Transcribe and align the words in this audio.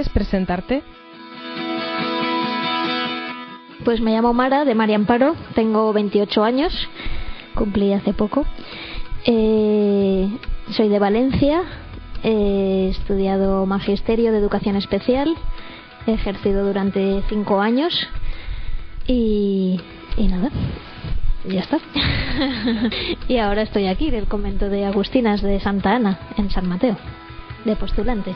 ¿Puedes 0.00 0.14
presentarte? 0.14 0.82
Pues 3.84 4.00
me 4.00 4.12
llamo 4.12 4.32
Mara, 4.32 4.64
de 4.64 4.74
María 4.74 4.96
Amparo, 4.96 5.36
tengo 5.54 5.92
28 5.92 6.42
años, 6.42 6.72
cumplí 7.54 7.92
hace 7.92 8.14
poco. 8.14 8.46
Eh, 9.26 10.26
soy 10.70 10.88
de 10.88 10.98
Valencia, 10.98 11.64
he 12.22 12.88
estudiado 12.88 13.66
Magisterio 13.66 14.32
de 14.32 14.38
Educación 14.38 14.76
Especial, 14.76 15.36
he 16.06 16.14
ejercido 16.14 16.64
durante 16.64 17.22
cinco 17.28 17.60
años 17.60 17.92
y, 19.06 19.82
y 20.16 20.28
nada, 20.28 20.48
ya 21.44 21.60
está. 21.60 21.78
y 23.28 23.36
ahora 23.36 23.60
estoy 23.60 23.86
aquí, 23.86 24.10
del 24.10 24.28
convento 24.28 24.70
de 24.70 24.86
Agustinas 24.86 25.42
de 25.42 25.60
Santa 25.60 25.96
Ana, 25.96 26.18
en 26.38 26.50
San 26.50 26.66
Mateo, 26.66 26.96
de 27.66 27.76
postulante. 27.76 28.32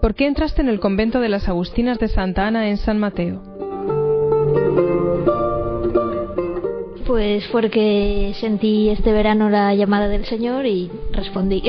¿Por 0.00 0.14
qué 0.14 0.26
entraste 0.26 0.62
en 0.62 0.68
el 0.68 0.78
convento 0.78 1.20
de 1.20 1.28
las 1.28 1.48
Agustinas 1.48 1.98
de 1.98 2.08
Santa 2.08 2.46
Ana 2.46 2.68
en 2.68 2.76
San 2.76 2.98
Mateo? 2.98 3.42
Pues 7.06 7.48
porque 7.50 8.32
sentí 8.38 8.90
este 8.90 9.12
verano 9.12 9.50
la 9.50 9.74
llamada 9.74 10.08
del 10.08 10.24
Señor 10.26 10.66
y 10.66 10.90
respondí. 11.12 11.62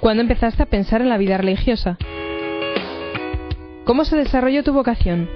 ¿Cuándo 0.00 0.22
empezaste 0.22 0.62
a 0.62 0.66
pensar 0.66 1.00
en 1.02 1.08
la 1.08 1.18
vida 1.18 1.36
religiosa? 1.38 1.98
¿Cómo 3.84 4.04
se 4.04 4.16
desarrolló 4.16 4.62
tu 4.62 4.72
vocación? 4.72 5.28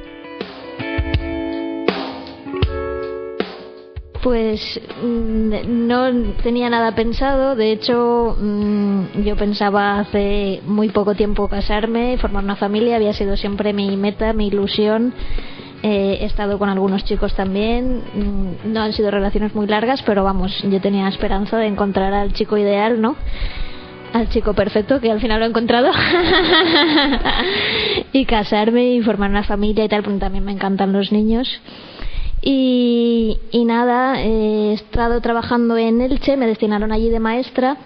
Pues 4.22 4.80
mm, 5.02 5.88
no 5.88 6.32
tenía 6.44 6.70
nada 6.70 6.94
pensado, 6.94 7.56
de 7.56 7.72
hecho 7.72 8.36
mm, 8.40 9.22
yo 9.24 9.36
pensaba 9.36 9.98
hace 9.98 10.60
muy 10.64 10.90
poco 10.90 11.16
tiempo 11.16 11.48
casarme, 11.48 12.16
formar 12.18 12.44
una 12.44 12.54
familia, 12.54 12.96
había 12.96 13.12
sido 13.14 13.36
siempre 13.36 13.72
mi 13.72 13.96
meta, 13.96 14.32
mi 14.32 14.46
ilusión. 14.46 15.12
Eh, 15.82 16.18
he 16.20 16.26
estado 16.26 16.60
con 16.60 16.68
algunos 16.68 17.04
chicos 17.04 17.34
también, 17.34 18.02
mm, 18.14 18.72
no 18.72 18.82
han 18.82 18.92
sido 18.92 19.10
relaciones 19.10 19.56
muy 19.56 19.66
largas, 19.66 20.02
pero 20.02 20.22
vamos, 20.22 20.56
yo 20.62 20.80
tenía 20.80 21.08
esperanza 21.08 21.58
de 21.58 21.66
encontrar 21.66 22.14
al 22.14 22.32
chico 22.32 22.56
ideal, 22.56 23.00
¿no? 23.00 23.16
Al 24.12 24.28
chico 24.28 24.54
perfecto, 24.54 25.00
que 25.00 25.10
al 25.10 25.20
final 25.20 25.40
lo 25.40 25.46
he 25.46 25.48
encontrado. 25.48 25.90
y 28.12 28.24
casarme 28.26 28.94
y 28.94 29.02
formar 29.02 29.30
una 29.30 29.42
familia 29.42 29.84
y 29.84 29.88
tal, 29.88 30.04
porque 30.04 30.20
también 30.20 30.44
me 30.44 30.52
encantan 30.52 30.92
los 30.92 31.10
niños. 31.10 31.48
Y, 32.42 33.38
y 33.52 33.64
nada, 33.64 34.20
he 34.20 34.72
estado 34.72 35.20
trabajando 35.20 35.78
en 35.78 36.00
Elche, 36.00 36.36
me 36.36 36.46
destinaron 36.46 36.90
allí 36.90 37.08
de 37.08 37.20
maestra 37.20 37.78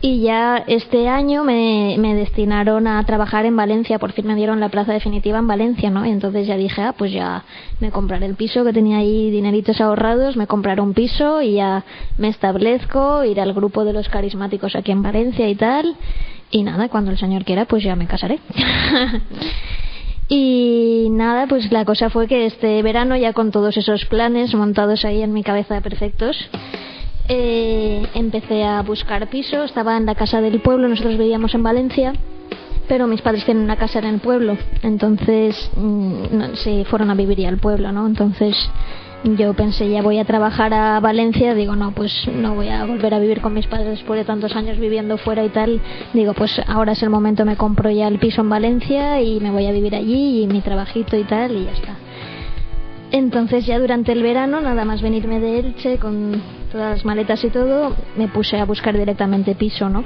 y 0.00 0.20
ya 0.20 0.62
este 0.68 1.08
año 1.08 1.42
me, 1.42 1.96
me 1.98 2.14
destinaron 2.14 2.86
a 2.86 3.02
trabajar 3.04 3.46
en 3.46 3.56
Valencia, 3.56 3.98
por 3.98 4.12
fin 4.12 4.28
me 4.28 4.36
dieron 4.36 4.60
la 4.60 4.68
plaza 4.68 4.92
definitiva 4.92 5.38
en 5.38 5.48
Valencia, 5.48 5.90
¿no? 5.90 6.06
Y 6.06 6.10
entonces 6.10 6.46
ya 6.46 6.56
dije, 6.56 6.80
ah, 6.82 6.94
pues 6.96 7.10
ya 7.10 7.42
me 7.80 7.90
compraré 7.90 8.26
el 8.26 8.36
piso 8.36 8.64
que 8.64 8.72
tenía 8.72 8.98
ahí 8.98 9.30
dineritos 9.30 9.80
ahorrados, 9.80 10.36
me 10.36 10.46
compraré 10.46 10.80
un 10.82 10.94
piso 10.94 11.42
y 11.42 11.54
ya 11.54 11.84
me 12.16 12.28
establezco, 12.28 13.24
ir 13.24 13.40
al 13.40 13.52
grupo 13.52 13.84
de 13.84 13.92
los 13.92 14.08
carismáticos 14.08 14.76
aquí 14.76 14.92
en 14.92 15.02
Valencia 15.02 15.48
y 15.48 15.56
tal. 15.56 15.96
Y 16.50 16.62
nada, 16.62 16.88
cuando 16.88 17.10
el 17.10 17.18
Señor 17.18 17.44
quiera, 17.44 17.64
pues 17.64 17.82
ya 17.82 17.96
me 17.96 18.06
casaré. 18.06 18.38
Y 20.28 21.08
nada, 21.10 21.46
pues 21.46 21.72
la 21.72 21.84
cosa 21.84 22.10
fue 22.10 22.26
que 22.26 22.44
este 22.44 22.82
verano, 22.82 23.16
ya 23.16 23.32
con 23.32 23.50
todos 23.50 23.76
esos 23.76 24.04
planes 24.04 24.54
montados 24.54 25.04
ahí 25.04 25.22
en 25.22 25.32
mi 25.32 25.42
cabeza 25.42 25.80
perfectos, 25.80 26.36
eh, 27.28 28.06
empecé 28.14 28.64
a 28.64 28.82
buscar 28.82 29.28
piso. 29.28 29.64
Estaba 29.64 29.96
en 29.96 30.04
la 30.04 30.14
casa 30.14 30.40
del 30.42 30.60
pueblo, 30.60 30.88
nosotros 30.88 31.16
vivíamos 31.16 31.54
en 31.54 31.62
Valencia, 31.62 32.12
pero 32.88 33.06
mis 33.06 33.22
padres 33.22 33.44
tienen 33.44 33.64
una 33.64 33.76
casa 33.76 34.00
en 34.00 34.06
el 34.06 34.20
pueblo, 34.20 34.56
entonces 34.82 35.70
mm, 35.76 36.54
se 36.54 36.84
fueron 36.86 37.10
a 37.10 37.14
vivir 37.14 37.38
ya 37.38 37.48
al 37.48 37.58
pueblo, 37.58 37.92
¿no? 37.92 38.06
Entonces 38.06 38.56
yo 39.24 39.52
pensé, 39.54 39.90
ya 39.90 40.02
voy 40.02 40.18
a 40.18 40.24
trabajar 40.24 40.72
a 40.72 41.00
Valencia, 41.00 41.54
digo, 41.54 41.74
no, 41.74 41.92
pues 41.92 42.28
no 42.32 42.54
voy 42.54 42.68
a 42.68 42.84
volver 42.84 43.14
a 43.14 43.18
vivir 43.18 43.40
con 43.40 43.52
mis 43.52 43.66
padres 43.66 43.88
después 43.88 44.18
de 44.18 44.24
tantos 44.24 44.54
años 44.54 44.78
viviendo 44.78 45.18
fuera 45.18 45.44
y 45.44 45.48
tal. 45.48 45.80
Digo, 46.12 46.34
pues 46.34 46.60
ahora 46.66 46.92
es 46.92 47.02
el 47.02 47.10
momento, 47.10 47.44
me 47.44 47.56
compro 47.56 47.90
ya 47.90 48.06
el 48.08 48.18
piso 48.18 48.42
en 48.42 48.50
Valencia 48.50 49.20
y 49.20 49.40
me 49.40 49.50
voy 49.50 49.66
a 49.66 49.72
vivir 49.72 49.94
allí 49.94 50.42
y 50.42 50.46
mi 50.46 50.60
trabajito 50.60 51.16
y 51.16 51.24
tal 51.24 51.56
y 51.56 51.64
ya 51.64 51.72
está. 51.72 51.96
Entonces 53.10 53.66
ya 53.66 53.78
durante 53.78 54.12
el 54.12 54.22
verano, 54.22 54.60
nada 54.60 54.84
más 54.84 55.02
venirme 55.02 55.40
de 55.40 55.58
Elche 55.58 55.98
con 55.98 56.40
todas 56.70 56.96
las 56.96 57.04
maletas 57.04 57.42
y 57.42 57.50
todo, 57.50 57.96
me 58.16 58.28
puse 58.28 58.58
a 58.58 58.66
buscar 58.66 58.96
directamente 58.96 59.54
piso, 59.54 59.88
¿no? 59.88 60.04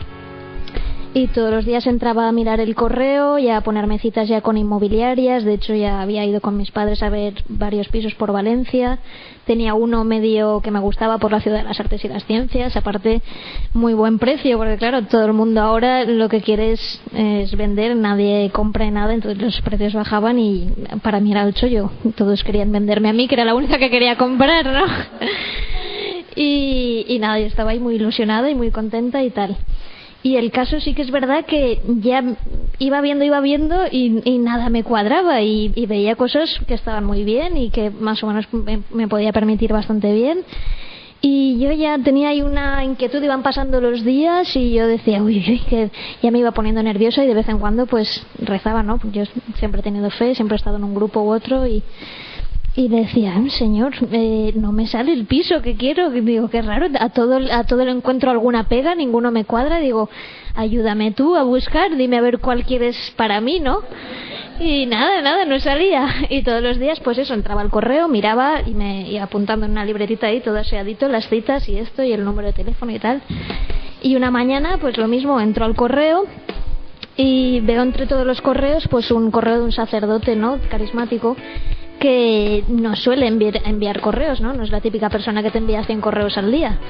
Y 1.15 1.27
todos 1.27 1.51
los 1.51 1.67
días 1.67 1.87
entraba 1.87 2.27
a 2.27 2.33
mirar 2.33 2.59
el 2.61 2.75
correo 2.75 3.39
y 3.39 3.51
a 3.51 3.61
ponerme 3.61 3.99
citas 3.99 4.29
ya 4.29 4.41
con 4.41 4.57
inmobiliarias. 4.57 5.45
De 5.45 5.55
hecho, 5.55 5.75
ya 5.75 6.01
había 6.01 6.25
ido 6.25 6.41
con 6.41 6.57
mis 6.57 6.71
padres 6.71 7.03
a 7.03 7.11
ver 7.11 7.35
varios 7.49 7.89
pisos 7.89 8.15
por 8.15 8.33
Valencia. 8.33 8.99
Tenía 9.45 9.75
uno 9.75 10.05
medio 10.05 10.63
que 10.63 10.71
me 10.71 10.81
gustaba 10.81 11.19
por 11.19 11.31
la 11.31 11.41
ciudad 11.41 11.59
de 11.59 11.65
las 11.65 11.79
artes 11.79 12.03
y 12.07 12.09
las 12.09 12.25
ciencias. 12.25 12.77
Aparte, 12.77 13.21
muy 13.75 13.93
buen 13.93 14.19
precio, 14.19 14.57
porque 14.57 14.79
claro, 14.79 15.03
todo 15.03 15.27
el 15.27 15.35
mundo 15.35 15.61
ahora 15.61 16.05
lo 16.05 16.31
que 16.31 16.41
quiere 16.41 16.73
es, 16.73 17.03
vender, 17.59 17.95
nadie 17.95 18.51
compra 18.51 18.91
nada, 18.91 19.13
entonces 19.13 19.43
los 19.43 19.61
precios 19.61 19.93
bajaban 19.93 20.39
y 20.39 20.73
para 21.03 21.21
mí 21.21 21.31
era 21.31 21.43
el 21.43 21.53
chollo. 21.53 21.91
Todos 22.17 22.43
querían 22.43 22.73
venderme 22.73 23.11
a 23.11 23.13
mí, 23.13 23.29
que 23.29 23.35
era 23.35 23.45
la 23.45 23.55
única 23.55 23.79
que 23.79 23.91
quería 23.91 24.17
comprar, 24.17 24.65
¿no? 24.65 24.87
y, 26.37 27.05
y 27.07 27.19
nada, 27.19 27.39
yo 27.39 27.47
estaba 27.47 27.73
ahí 27.73 27.81
muy 27.81 27.97
ilusionada 27.97 28.49
y 28.49 28.55
muy 28.55 28.71
contenta 28.71 29.23
y 29.23 29.29
tal. 29.29 29.59
Y 30.23 30.37
el 30.37 30.53
caso 30.53 30.81
sí 30.81 30.95
que 30.95 31.03
es 31.03 31.11
verdad 31.11 31.45
que 31.45 31.81
ya 32.01 32.23
iba 32.79 33.01
viendo, 33.01 33.25
iba 33.25 33.41
viendo 33.41 33.77
y, 33.91 34.39
nada 34.39 34.69
me 34.69 34.85
cuadraba 34.85 35.43
y, 35.43 35.69
veía 35.87 36.15
cosas 36.15 36.61
que 36.67 36.75
estaban 36.75 37.05
muy 37.05 37.25
bien 37.25 37.57
y 37.57 37.71
que 37.71 37.91
más 37.91 38.23
o 38.23 38.29
menos 38.29 38.47
me, 38.53 39.09
podía 39.09 39.33
permitir 39.33 39.73
bastante 39.73 40.13
bien. 40.13 40.45
Y 41.21 41.59
yo 41.61 41.71
ya 41.73 41.99
tenía 41.99 42.31
ahí 42.31 42.43
una 42.43 42.83
inquietud, 42.85 43.23
iban 43.23 43.45
pasando 43.45 43.81
los 43.81 44.05
días 44.05 44.57
y 44.57 44.73
yo 44.73 44.89
decía, 44.89 45.23
uy, 45.23 45.45
uy, 45.49 45.61
que 45.69 45.91
ya 46.21 46.31
me 46.31 46.39
iba 46.39 46.51
poniendo 46.51 46.83
nerviosa 46.83 47.23
y 47.23 47.29
de 47.29 47.35
vez 47.35 47.49
en 47.49 47.59
cuando 47.59 47.87
pues 47.87 48.27
rezaba, 48.39 48.83
¿no? 48.83 48.99
Yo 49.13 49.23
siempre 49.59 49.81
he 49.81 49.85
tenido 49.85 50.11
fe, 50.11 50.35
siempre 50.35 50.57
he 50.57 50.59
estado 50.59 50.77
en 50.77 50.85
un 50.85 50.95
grupo 50.95 51.23
u 51.23 51.33
otro 51.33 51.67
y, 51.67 51.83
y 52.75 52.89
decía, 52.89 53.35
señor, 53.51 53.93
no 54.55 54.73
me 54.73 54.87
sale 54.87 55.13
el 55.13 55.27
piso 55.27 55.61
que 55.61 55.77
quiero. 55.77 56.11
Digo, 56.11 56.49
qué 56.49 56.63
raro, 56.63 56.87
a 56.99 57.11
todo, 57.11 57.39
a 57.51 57.65
todo 57.65 57.85
le 57.85 57.91
encuentro 57.91 58.31
alguna 58.31 58.65
pega, 58.65 58.95
ninguno 58.95 59.31
me 59.31 59.45
cuadra. 59.45 59.79
Digo, 59.79 60.09
ayúdame 60.55 61.13
tú 61.13 61.37
a 61.37 61.43
buscar, 61.43 61.95
dime 61.97 62.17
a 62.17 62.23
ver 62.23 62.39
cuál 62.39 62.65
quieres 62.65 62.97
para 63.17 63.43
mí, 63.43 63.61
¿no? 63.61 63.81
Y 64.59 64.87
nada, 64.87 65.21
nada, 65.21 65.45
no 65.45 65.61
salía. 65.61 66.09
Y 66.31 66.43
todos 66.43 66.63
los 66.63 66.79
días, 66.79 66.99
pues 67.01 67.19
eso, 67.19 67.35
entraba 67.35 67.61
al 67.61 67.69
correo, 67.69 68.09
miraba 68.09 68.63
y 68.65 68.73
me 68.73 69.11
iba 69.11 69.25
apuntando 69.25 69.67
en 69.67 69.73
una 69.73 69.85
libretita 69.85 70.29
ahí, 70.29 70.41
todo 70.41 70.57
aseadito, 70.59 71.09
las 71.09 71.29
citas 71.29 71.69
y 71.69 71.77
esto, 71.77 72.03
y 72.03 72.13
el 72.13 72.25
número 72.25 72.49
de 72.49 72.55
teléfono 72.55 72.91
y 72.93 72.99
tal. 72.99 73.21
Y 74.03 74.17
una 74.17 74.31
mañana, 74.31 74.79
pues 74.81 74.97
lo 74.97 75.09
mismo, 75.09 75.41
entro 75.41 75.67
al 75.67 75.75
correo 75.75 76.25
y 77.19 77.61
veo 77.61 77.83
entre 77.83 78.07
todos 78.07 78.27
los 78.27 78.41
correos, 78.41 78.89
pues 78.89 79.11
un 79.11 79.31
correo 79.31 79.57
de 79.59 79.65
un 79.65 79.73
sacerdote, 79.73 80.37
¿no? 80.37 80.59
Carismático 80.71 81.37
que 82.03 82.65
no 82.67 82.97
suele 82.97 83.29
enviar, 83.29 84.01
correos, 84.01 84.41
¿no? 84.41 84.53
No 84.53 84.65
es 84.65 84.73
la 84.73 84.81
típica 84.81 85.09
persona 85.09 85.41
que 85.41 85.53
te 85.53 85.59
envía 85.59 85.85
100 85.85 86.01
correos 86.01 86.37
al 86.37 86.51
día. 86.51 86.81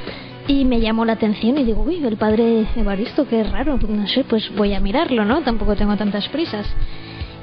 Y 0.49 0.65
me 0.65 0.81
llamó 0.81 1.05
la 1.05 1.13
atención 1.13 1.59
y 1.59 1.65
digo, 1.65 1.83
uy, 1.83 2.03
el 2.03 2.17
padre 2.17 2.65
Evaristo, 2.75 3.29
qué 3.29 3.45
raro, 3.45 3.79
no 3.87 4.07
sé, 4.07 4.25
pues 4.25 4.51
voy 4.57 4.73
a 4.73 4.81
mirarlo, 4.81 5.27
¿no? 5.27 5.43
Tampoco 5.43 5.77
tengo 5.77 5.99
tantas 5.99 6.27
prisas. 6.31 6.67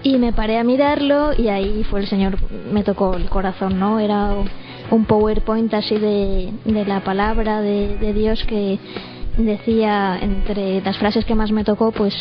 Y 0.02 0.18
me 0.18 0.34
paré 0.34 0.58
a 0.58 0.64
mirarlo 0.64 1.32
y 1.38 1.50
ahí 1.50 1.84
fue 1.84 2.00
el 2.00 2.08
Señor, 2.08 2.38
me 2.74 2.84
tocó 2.84 3.14
el 3.16 3.30
corazón, 3.30 3.80
¿no? 3.80 4.00
Era 4.00 4.34
un 4.90 5.06
PowerPoint 5.06 5.72
así 5.76 5.96
de, 6.00 6.50
de 6.66 6.86
la 6.86 7.02
palabra 7.02 7.62
de, 7.62 7.98
de 7.98 8.14
Dios 8.14 8.44
que 8.46 8.80
decía 9.38 10.18
entre 10.20 10.82
las 10.82 10.98
frases 10.98 11.24
que 11.24 11.36
más 11.36 11.52
me 11.52 11.64
tocó, 11.64 11.92
pues 11.92 12.16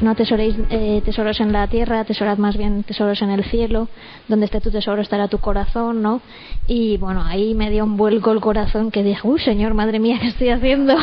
no 0.00 0.10
atesoréis 0.10 0.56
eh, 0.70 1.02
tesoros 1.04 1.40
en 1.40 1.52
la 1.52 1.66
tierra, 1.66 2.00
atesorad 2.00 2.38
más 2.38 2.56
bien 2.56 2.82
tesoros 2.84 3.20
en 3.22 3.30
el 3.30 3.44
cielo, 3.44 3.88
donde 4.28 4.46
esté 4.46 4.60
tu 4.60 4.70
tesoro 4.70 5.02
estará 5.02 5.28
tu 5.28 5.38
corazón, 5.38 6.02
¿no? 6.02 6.20
Y 6.66 6.96
bueno, 6.98 7.22
ahí 7.24 7.54
me 7.54 7.70
dio 7.70 7.84
un 7.84 7.96
vuelco 7.96 8.32
el 8.32 8.40
corazón 8.40 8.90
que 8.90 9.02
dije, 9.02 9.20
uy, 9.24 9.40
señor, 9.40 9.74
madre 9.74 9.98
mía, 9.98 10.18
¿qué 10.20 10.28
estoy 10.28 10.50
haciendo? 10.50 10.94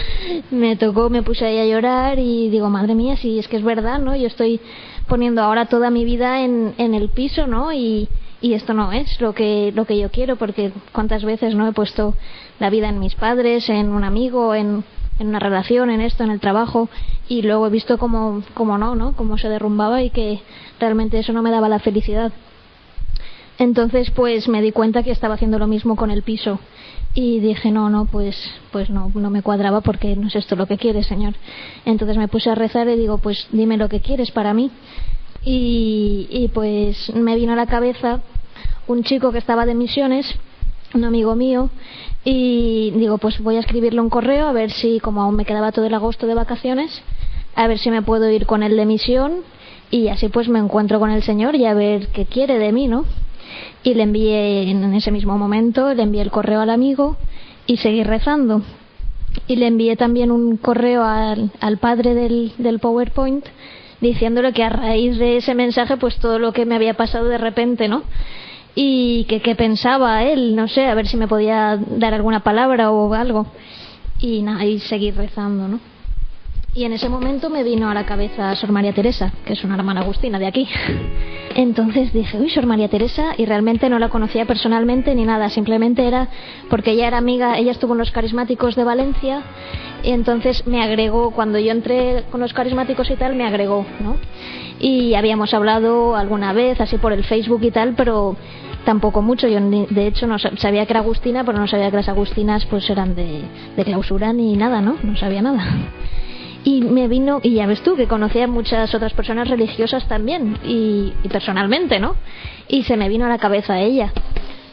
me 0.50 0.76
tocó, 0.76 1.10
me 1.10 1.22
puse 1.22 1.46
ahí 1.46 1.58
a 1.58 1.66
llorar 1.66 2.18
y 2.18 2.50
digo, 2.50 2.68
madre 2.70 2.94
mía, 2.94 3.16
si 3.16 3.38
es 3.38 3.48
que 3.48 3.56
es 3.56 3.64
verdad, 3.64 3.98
¿no? 3.98 4.14
Yo 4.16 4.26
estoy 4.26 4.60
poniendo 5.08 5.42
ahora 5.42 5.66
toda 5.66 5.90
mi 5.90 6.04
vida 6.04 6.42
en, 6.42 6.74
en 6.78 6.94
el 6.94 7.08
piso, 7.08 7.46
¿no? 7.46 7.72
Y, 7.72 8.08
y 8.40 8.52
esto 8.52 8.74
no 8.74 8.92
es 8.92 9.20
lo 9.20 9.32
que 9.32 9.72
lo 9.74 9.86
que 9.86 9.98
yo 9.98 10.10
quiero 10.10 10.36
porque 10.36 10.70
cuántas 10.92 11.24
veces 11.24 11.54
no 11.54 11.66
he 11.66 11.72
puesto 11.72 12.14
la 12.58 12.68
vida 12.68 12.90
en 12.90 12.98
mis 12.98 13.14
padres 13.14 13.70
en 13.70 13.88
un 13.88 14.04
amigo 14.04 14.54
en, 14.54 14.84
en 15.18 15.28
una 15.28 15.38
relación 15.38 15.90
en 15.90 16.00
esto 16.00 16.24
en 16.24 16.30
el 16.30 16.40
trabajo 16.40 16.88
y 17.28 17.42
luego 17.42 17.66
he 17.66 17.70
visto 17.70 17.98
como 17.98 18.42
como 18.54 18.78
no 18.78 18.94
no 18.94 19.12
cómo 19.12 19.38
se 19.38 19.48
derrumbaba 19.48 20.02
y 20.02 20.10
que 20.10 20.40
realmente 20.80 21.18
eso 21.18 21.32
no 21.32 21.42
me 21.42 21.50
daba 21.50 21.68
la 21.68 21.78
felicidad. 21.78 22.32
Entonces 23.58 24.10
pues 24.10 24.48
me 24.48 24.62
di 24.62 24.72
cuenta 24.72 25.02
que 25.02 25.12
estaba 25.12 25.34
haciendo 25.34 25.58
lo 25.58 25.66
mismo 25.66 25.96
con 25.96 26.10
el 26.10 26.22
piso. 26.22 26.58
Y 27.14 27.38
dije 27.38 27.70
no 27.70 27.90
no 27.90 28.06
pues 28.06 28.36
pues 28.72 28.90
no 28.90 29.10
no 29.14 29.30
me 29.30 29.42
cuadraba 29.42 29.80
porque 29.80 30.16
no 30.16 30.26
es 30.26 30.34
esto 30.34 30.56
lo 30.56 30.66
que 30.66 30.78
quieres 30.78 31.06
señor. 31.06 31.34
Entonces 31.84 32.16
me 32.16 32.28
puse 32.28 32.50
a 32.50 32.54
rezar 32.54 32.88
y 32.88 32.96
digo 32.96 33.18
pues 33.18 33.46
dime 33.52 33.76
lo 33.76 33.88
que 33.88 34.00
quieres 34.00 34.30
para 34.32 34.52
mí. 34.54 34.70
Y, 35.46 36.26
y 36.30 36.48
pues 36.48 37.14
me 37.14 37.36
vino 37.36 37.52
a 37.52 37.56
la 37.56 37.66
cabeza 37.66 38.22
un 38.86 39.02
chico 39.04 39.32
que 39.32 39.38
estaba 39.38 39.66
de 39.66 39.74
misiones, 39.74 40.26
un 40.94 41.04
amigo 41.04 41.34
mío, 41.34 41.70
y 42.24 42.92
digo, 42.92 43.18
pues 43.18 43.38
voy 43.40 43.56
a 43.56 43.60
escribirle 43.60 44.00
un 44.00 44.10
correo 44.10 44.46
a 44.46 44.52
ver 44.52 44.70
si, 44.70 45.00
como 45.00 45.22
aún 45.22 45.36
me 45.36 45.44
quedaba 45.44 45.72
todo 45.72 45.84
el 45.84 45.94
agosto 45.94 46.26
de 46.26 46.34
vacaciones, 46.34 47.02
a 47.54 47.66
ver 47.66 47.78
si 47.78 47.90
me 47.90 48.02
puedo 48.02 48.30
ir 48.30 48.46
con 48.46 48.62
él 48.62 48.76
de 48.76 48.86
misión 48.86 49.40
y 49.90 50.08
así 50.08 50.28
pues 50.28 50.48
me 50.48 50.58
encuentro 50.58 50.98
con 50.98 51.10
el 51.10 51.22
Señor 51.22 51.54
y 51.54 51.66
a 51.66 51.74
ver 51.74 52.08
qué 52.08 52.24
quiere 52.24 52.58
de 52.58 52.72
mí, 52.72 52.88
¿no? 52.88 53.04
Y 53.82 53.94
le 53.94 54.02
envié 54.02 54.70
en 54.70 54.94
ese 54.94 55.12
mismo 55.12 55.36
momento, 55.38 55.92
le 55.92 56.02
envié 56.02 56.22
el 56.22 56.30
correo 56.30 56.60
al 56.60 56.70
amigo 56.70 57.16
y 57.66 57.76
seguí 57.76 58.02
rezando. 58.02 58.62
Y 59.46 59.56
le 59.56 59.66
envié 59.66 59.96
también 59.96 60.30
un 60.30 60.56
correo 60.56 61.04
al, 61.04 61.50
al 61.60 61.78
padre 61.78 62.14
del, 62.14 62.52
del 62.58 62.78
PowerPoint 62.78 63.44
diciéndole 64.00 64.52
que 64.52 64.62
a 64.62 64.68
raíz 64.68 65.18
de 65.18 65.36
ese 65.38 65.54
mensaje 65.54 65.96
pues 65.96 66.16
todo 66.18 66.38
lo 66.38 66.52
que 66.52 66.66
me 66.66 66.74
había 66.74 66.94
pasado 66.94 67.26
de 67.26 67.38
repente, 67.38 67.88
¿no? 67.88 68.02
Y 68.74 69.24
que, 69.24 69.40
que 69.40 69.54
pensaba 69.54 70.24
él, 70.24 70.56
no 70.56 70.68
sé, 70.68 70.86
a 70.86 70.94
ver 70.94 71.06
si 71.06 71.16
me 71.16 71.28
podía 71.28 71.76
dar 71.76 72.14
alguna 72.14 72.40
palabra 72.40 72.90
o 72.90 73.12
algo. 73.14 73.46
Y 74.20 74.42
nada, 74.42 74.64
y 74.64 74.78
seguir 74.80 75.16
rezando, 75.16 75.68
¿no? 75.68 75.93
Y 76.76 76.82
en 76.82 76.92
ese 76.92 77.08
momento 77.08 77.50
me 77.50 77.62
vino 77.62 77.88
a 77.88 77.94
la 77.94 78.04
cabeza 78.04 78.56
Sor 78.56 78.72
María 78.72 78.92
Teresa, 78.92 79.32
que 79.44 79.52
es 79.52 79.62
una 79.62 79.76
hermana 79.76 80.00
agustina 80.00 80.40
de 80.40 80.46
aquí. 80.48 80.68
Entonces 81.54 82.12
dije, 82.12 82.36
uy, 82.36 82.50
Sor 82.50 82.66
María 82.66 82.88
Teresa, 82.88 83.34
y 83.38 83.46
realmente 83.46 83.88
no 83.88 84.00
la 84.00 84.08
conocía 84.08 84.44
personalmente 84.44 85.14
ni 85.14 85.24
nada, 85.24 85.50
simplemente 85.50 86.04
era 86.04 86.28
porque 86.68 86.90
ella 86.90 87.06
era 87.06 87.18
amiga, 87.18 87.58
ella 87.58 87.70
estuvo 87.70 87.92
en 87.92 87.98
los 87.98 88.10
carismáticos 88.10 88.74
de 88.74 88.82
Valencia, 88.82 89.42
y 90.02 90.10
entonces 90.10 90.66
me 90.66 90.82
agregó, 90.82 91.30
cuando 91.30 91.60
yo 91.60 91.70
entré 91.70 92.24
con 92.32 92.40
los 92.40 92.52
carismáticos 92.52 93.08
y 93.08 93.14
tal, 93.14 93.36
me 93.36 93.46
agregó, 93.46 93.86
¿no? 94.00 94.16
Y 94.80 95.14
habíamos 95.14 95.54
hablado 95.54 96.16
alguna 96.16 96.52
vez, 96.52 96.80
así 96.80 96.98
por 96.98 97.12
el 97.12 97.22
Facebook 97.22 97.62
y 97.62 97.70
tal, 97.70 97.94
pero 97.94 98.36
tampoco 98.84 99.22
mucho. 99.22 99.46
Yo, 99.46 99.60
de 99.60 100.06
hecho, 100.08 100.26
no 100.26 100.40
sabía 100.40 100.84
que 100.86 100.92
era 100.92 101.00
Agustina, 101.00 101.44
pero 101.44 101.56
no 101.56 101.68
sabía 101.68 101.90
que 101.90 101.96
las 101.98 102.08
Agustinas 102.08 102.66
pues 102.66 102.90
eran 102.90 103.14
de, 103.14 103.42
de 103.76 103.84
clausura 103.84 104.32
ni 104.32 104.56
nada, 104.56 104.80
¿no? 104.80 104.96
No 105.04 105.16
sabía 105.16 105.40
nada. 105.40 105.64
Y 106.64 106.80
me 106.80 107.08
vino, 107.08 107.40
y 107.42 107.54
ya 107.54 107.66
ves 107.66 107.82
tú, 107.82 107.94
que 107.94 108.08
conocía 108.08 108.44
a 108.44 108.48
muchas 108.48 108.94
otras 108.94 109.12
personas 109.12 109.48
religiosas 109.48 110.08
también, 110.08 110.58
y, 110.64 111.12
y 111.22 111.28
personalmente, 111.28 112.00
¿no? 112.00 112.16
Y 112.68 112.84
se 112.84 112.96
me 112.96 113.08
vino 113.08 113.26
a 113.26 113.28
la 113.28 113.38
cabeza 113.38 113.78
ella. 113.80 114.12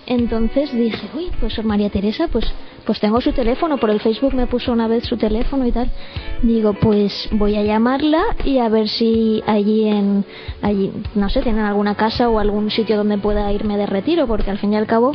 Entonces 0.07 0.73
dije, 0.73 1.07
uy, 1.15 1.31
pues 1.39 1.63
María 1.63 1.89
Teresa, 1.89 2.27
pues, 2.27 2.45
pues 2.85 2.99
tengo 2.99 3.21
su 3.21 3.31
teléfono, 3.31 3.77
por 3.77 3.89
el 3.89 3.99
Facebook 3.99 4.33
me 4.33 4.47
puso 4.47 4.71
una 4.71 4.88
vez 4.88 5.05
su 5.05 5.15
teléfono 5.15 5.65
y 5.65 5.71
tal. 5.71 5.89
Digo, 6.41 6.73
pues 6.73 7.29
voy 7.31 7.55
a 7.55 7.63
llamarla 7.63 8.21
y 8.44 8.57
a 8.57 8.67
ver 8.67 8.89
si 8.89 9.44
allí 9.45 9.87
en, 9.87 10.25
allí, 10.61 10.91
no 11.15 11.29
sé, 11.29 11.41
tienen 11.41 11.63
alguna 11.63 11.95
casa 11.95 12.29
o 12.29 12.39
algún 12.39 12.71
sitio 12.71 12.97
donde 12.97 13.17
pueda 13.19 13.51
irme 13.53 13.77
de 13.77 13.85
retiro, 13.85 14.27
porque 14.27 14.51
al 14.51 14.57
fin 14.57 14.73
y 14.73 14.75
al 14.75 14.87
cabo 14.87 15.13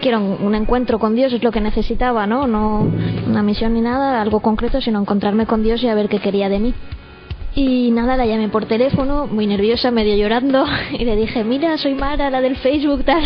quiero 0.00 0.20
un, 0.20 0.54
encuentro 0.54 0.98
con 0.98 1.14
Dios, 1.14 1.32
es 1.32 1.42
lo 1.42 1.50
que 1.50 1.60
necesitaba, 1.60 2.26
¿no? 2.26 2.46
No 2.46 2.86
una 3.26 3.42
misión 3.42 3.74
ni 3.74 3.80
nada, 3.80 4.20
algo 4.20 4.40
concreto, 4.40 4.80
sino 4.80 5.00
encontrarme 5.00 5.46
con 5.46 5.62
Dios 5.62 5.82
y 5.82 5.88
a 5.88 5.94
ver 5.94 6.08
qué 6.08 6.20
quería 6.20 6.48
de 6.48 6.58
mí. 6.58 6.74
Y 7.60 7.90
nada, 7.90 8.16
la 8.16 8.24
llamé 8.24 8.48
por 8.48 8.66
teléfono, 8.66 9.26
muy 9.26 9.48
nerviosa, 9.48 9.90
medio 9.90 10.14
llorando, 10.14 10.64
y 10.92 11.04
le 11.04 11.16
dije, 11.16 11.42
mira, 11.42 11.76
soy 11.76 11.92
Mara, 11.92 12.30
la 12.30 12.40
del 12.40 12.54
Facebook, 12.54 13.02
tal, 13.04 13.24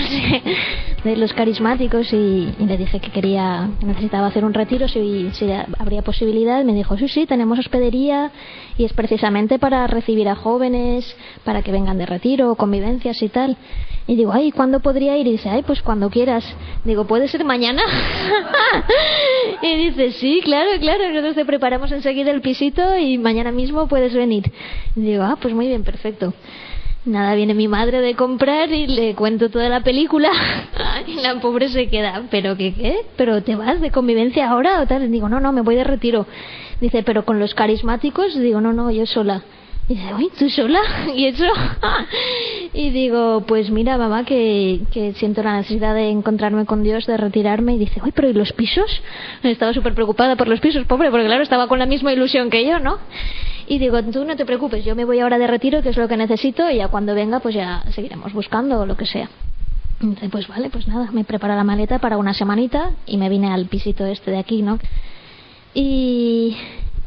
de 1.05 1.17
los 1.19 1.35
carismáticos, 1.35 2.11
y, 2.15 2.49
le 2.59 2.79
dije 2.79 2.99
que 2.99 3.11
quería, 3.11 3.69
necesitaba 3.85 4.29
hacer 4.29 4.47
un 4.47 4.55
retiro, 4.55 4.89
si, 4.89 5.29
si 5.33 5.53
habría 5.79 6.01
posibilidad. 6.01 6.65
Me 6.65 6.73
dijo, 6.73 6.97
sí, 6.97 7.09
sí, 7.09 7.27
tenemos 7.27 7.59
hospedería, 7.59 8.33
y 8.79 8.87
es 8.87 8.95
precisamente 8.95 9.59
para 9.59 9.87
recibir 9.87 10.27
a 10.31 10.35
jóvenes, 10.35 11.15
para 11.45 11.61
que 11.61 11.71
vengan 11.71 11.99
de 11.99 12.07
retiro, 12.07 12.55
convivencias 12.55 13.21
y 13.23 13.29
tal. 13.29 13.59
Y 14.07 14.17
digo, 14.17 14.33
ay, 14.33 14.51
¿cuándo 14.51 14.81
podría 14.81 15.17
ir? 15.17 15.27
Y 15.27 15.33
dice, 15.33 15.49
ay, 15.49 15.63
pues 15.63 15.81
cuando 15.83 16.11
quieras. 16.11 16.45
Digo, 16.85 17.07
¿puede 17.07 17.29
ser 17.29 17.45
mañana? 17.45 17.83
y 19.63 19.77
dice, 19.77 20.13
sí, 20.13 20.41
claro, 20.43 20.71
claro, 20.81 21.09
nosotros 21.11 21.35
te 21.37 21.45
preparamos 21.45 21.93
enseguida 21.93 22.31
el 22.31 22.41
pisito 22.41 22.97
y 22.99 23.19
mañana 23.19 23.53
mismo 23.53 23.87
puedes 23.87 24.13
venir. 24.13 24.22
Y 24.31 24.43
digo, 24.95 25.25
ah, 25.25 25.37
pues 25.41 25.55
muy 25.55 25.67
bien, 25.67 25.83
perfecto. 25.83 26.35
Nada, 27.05 27.35
viene 27.35 27.53
mi 27.55 27.67
madre 27.67 28.01
de 28.01 28.15
comprar 28.15 28.71
y 28.71 28.87
le 28.87 29.17
cuento 29.17 29.51
toda 29.51 29.69
la 29.69 29.81
película 29.81 30.31
y 31.09 31.15
la 31.15 31.41
pobre 31.41 31.69
se 31.69 31.89
queda, 31.89 32.23
¿pero 32.31 32.57
qué 32.57 32.73
qué? 32.75 33.01
¿Pero 33.17 33.43
te 33.43 33.57
vas 33.57 33.81
de 33.81 33.91
convivencia 33.91 34.49
ahora 34.49 34.81
o 34.81 34.87
tal? 34.87 35.11
Digo, 35.11 35.29
no, 35.29 35.41
no, 35.41 35.53
me 35.53 35.63
voy 35.63 35.75
de 35.75 35.83
retiro. 35.83 36.27
Dice, 36.81 37.03
¿pero 37.03 37.25
con 37.25 37.41
los 37.41 37.55
carismáticos? 37.55 38.39
Digo, 38.39 38.61
no, 38.61 38.73
no, 38.73 38.89
yo 38.93 39.05
sola. 39.07 39.43
Y 39.89 39.95
dice, 39.95 40.15
uy, 40.15 40.31
¿tú 40.39 40.49
sola? 40.49 40.79
¿Y 41.17 41.27
eso? 41.27 41.45
y 42.73 42.91
digo, 42.91 43.43
pues 43.49 43.71
mira, 43.71 43.99
mamá, 43.99 44.25
que, 44.25 44.83
que 44.93 45.13
siento 45.15 45.43
la 45.43 45.57
necesidad 45.57 45.97
de 45.97 46.09
encontrarme 46.09 46.67
con 46.67 46.85
Dios, 46.85 47.07
de 47.07 47.17
retirarme. 47.17 47.75
Y 47.75 47.79
dice, 47.79 48.01
uy, 48.05 48.13
pero 48.15 48.31
¿y 48.31 48.33
los 48.33 48.53
pisos? 48.53 49.03
Estaba 49.43 49.75
súper 49.75 49.95
preocupada 49.95 50.37
por 50.37 50.47
los 50.47 50.61
pisos, 50.61 50.87
pobre, 50.87 51.11
porque 51.11 51.27
claro, 51.27 51.43
estaba 51.43 51.67
con 51.67 51.81
la 51.81 51.87
misma 51.87 52.13
ilusión 52.13 52.49
que 52.49 52.65
yo, 52.65 52.79
¿no? 52.79 52.99
Y 53.73 53.79
digo, 53.79 54.03
tú 54.03 54.23
no 54.27 54.37
te 54.37 54.45
preocupes, 54.45 54.85
yo 54.85 54.95
me 54.95 55.07
voy 55.07 55.21
ahora 55.21 55.39
de 55.39 55.47
retiro, 55.47 55.81
que 55.81 55.89
es 55.89 55.97
lo 55.97 56.07
que 56.07 56.19
necesito, 56.19 56.71
y 56.71 56.77
ya 56.77 56.89
cuando 56.89 57.15
venga, 57.15 57.41
pues 57.41 57.55
ya 57.55 57.83
seguiremos 57.93 58.35
buscando 58.35 58.81
o 58.81 58.85
lo 58.85 58.99
que 58.99 59.07
sea. 59.07 59.31
Entonces, 60.03 60.29
pues 60.31 60.47
vale, 60.47 60.69
pues 60.69 60.87
nada, 60.87 61.11
me 61.11 61.25
prepara 61.25 61.57
la 61.57 61.65
maleta 61.65 61.99
para 61.99 62.19
una 62.19 62.35
semanita 62.35 62.91
y 63.07 63.17
me 63.17 63.31
vine 63.31 63.51
al 63.51 63.65
pisito 63.69 64.05
este 64.05 64.31
de 64.31 64.37
aquí, 64.37 64.61
¿no? 64.61 64.79
Y 65.73 66.55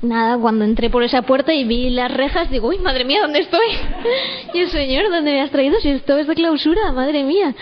nada, 0.02 0.40
cuando 0.40 0.66
entré 0.66 0.90
por 0.90 1.04
esa 1.04 1.22
puerta 1.22 1.54
y 1.54 1.66
vi 1.66 1.92
las 1.92 2.12
rejas, 2.12 2.50
digo, 2.50 2.70
uy, 2.70 2.80
madre 2.80 3.06
mía, 3.06 3.22
¿dónde 3.22 3.42
estoy? 3.42 3.68
y 4.56 4.62
el 4.62 4.72
señor, 4.72 5.12
¿dónde 5.12 5.34
me 5.34 5.42
has 5.42 5.52
traído? 5.52 5.80
Si 5.82 5.90
esto 5.90 6.18
es 6.18 6.26
de 6.26 6.34
clausura, 6.34 6.92
madre 6.94 7.24
mía. 7.26 7.54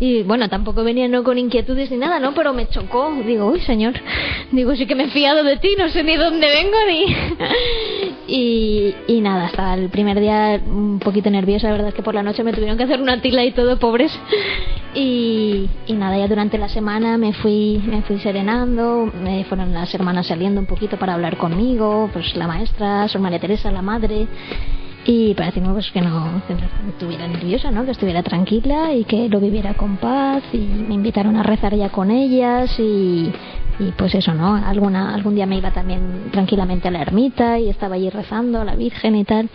Y 0.00 0.22
bueno, 0.22 0.48
tampoco 0.48 0.82
venía 0.82 1.06
no 1.08 1.22
con 1.22 1.36
inquietudes 1.36 1.90
ni 1.90 1.98
nada, 1.98 2.18
¿no? 2.18 2.32
Pero 2.32 2.54
me 2.54 2.66
chocó. 2.68 3.12
Digo, 3.26 3.44
uy, 3.46 3.60
señor. 3.60 3.92
Digo, 4.50 4.74
sí 4.74 4.86
que 4.86 4.94
me 4.94 5.04
he 5.04 5.10
fiado 5.10 5.44
de 5.44 5.58
ti, 5.58 5.74
no 5.76 5.90
sé 5.90 6.02
ni 6.02 6.16
dónde 6.16 6.48
vengo 6.48 6.76
ni. 6.88 7.16
y, 8.26 8.94
y 9.06 9.20
nada, 9.20 9.44
hasta 9.44 9.74
el 9.74 9.90
primer 9.90 10.18
día 10.18 10.58
un 10.66 11.00
poquito 11.00 11.28
nerviosa, 11.28 11.66
la 11.66 11.74
verdad 11.74 11.88
es 11.88 11.94
que 11.94 12.02
por 12.02 12.14
la 12.14 12.22
noche 12.22 12.42
me 12.42 12.54
tuvieron 12.54 12.78
que 12.78 12.84
hacer 12.84 13.00
una 13.00 13.20
tila 13.20 13.44
y 13.44 13.52
todo, 13.52 13.78
pobres. 13.78 14.18
Y, 14.94 15.68
y 15.86 15.92
nada, 15.92 16.16
ya 16.16 16.28
durante 16.28 16.56
la 16.56 16.70
semana 16.70 17.18
me 17.18 17.34
fui, 17.34 17.82
me 17.86 18.00
fui 18.00 18.18
serenando, 18.20 19.12
me 19.22 19.44
fueron 19.44 19.74
las 19.74 19.94
hermanas 19.94 20.28
saliendo 20.28 20.60
un 20.60 20.66
poquito 20.66 20.96
para 20.96 21.12
hablar 21.12 21.36
conmigo, 21.36 22.08
pues 22.10 22.34
la 22.36 22.46
maestra, 22.46 23.06
su 23.06 23.18
María 23.18 23.38
Teresa, 23.38 23.70
la 23.70 23.82
madre 23.82 24.26
y 25.04 25.34
para 25.34 25.46
decirme 25.46 25.72
pues 25.72 25.90
que 25.90 26.00
no, 26.00 26.42
que 26.46 26.54
no 26.54 26.60
estuviera 26.90 27.26
nerviosa, 27.26 27.70
¿no? 27.70 27.84
que 27.84 27.92
estuviera 27.92 28.22
tranquila 28.22 28.92
y 28.92 29.04
que 29.04 29.28
lo 29.28 29.40
viviera 29.40 29.74
con 29.74 29.96
paz 29.96 30.42
y 30.52 30.58
me 30.58 30.94
invitaron 30.94 31.36
a 31.36 31.42
rezar 31.42 31.74
ya 31.74 31.88
con 31.88 32.10
ellas 32.10 32.78
y, 32.78 33.32
y 33.78 33.92
pues 33.96 34.14
eso, 34.14 34.34
¿no? 34.34 34.54
Alguna, 34.54 35.14
algún 35.14 35.34
día 35.34 35.46
me 35.46 35.56
iba 35.56 35.70
también 35.70 36.30
tranquilamente 36.30 36.88
a 36.88 36.90
la 36.90 37.00
ermita 37.00 37.58
y 37.58 37.70
estaba 37.70 37.94
allí 37.94 38.10
rezando 38.10 38.60
a 38.60 38.64
la 38.64 38.76
Virgen 38.76 39.16
y 39.16 39.24
tal. 39.24 39.48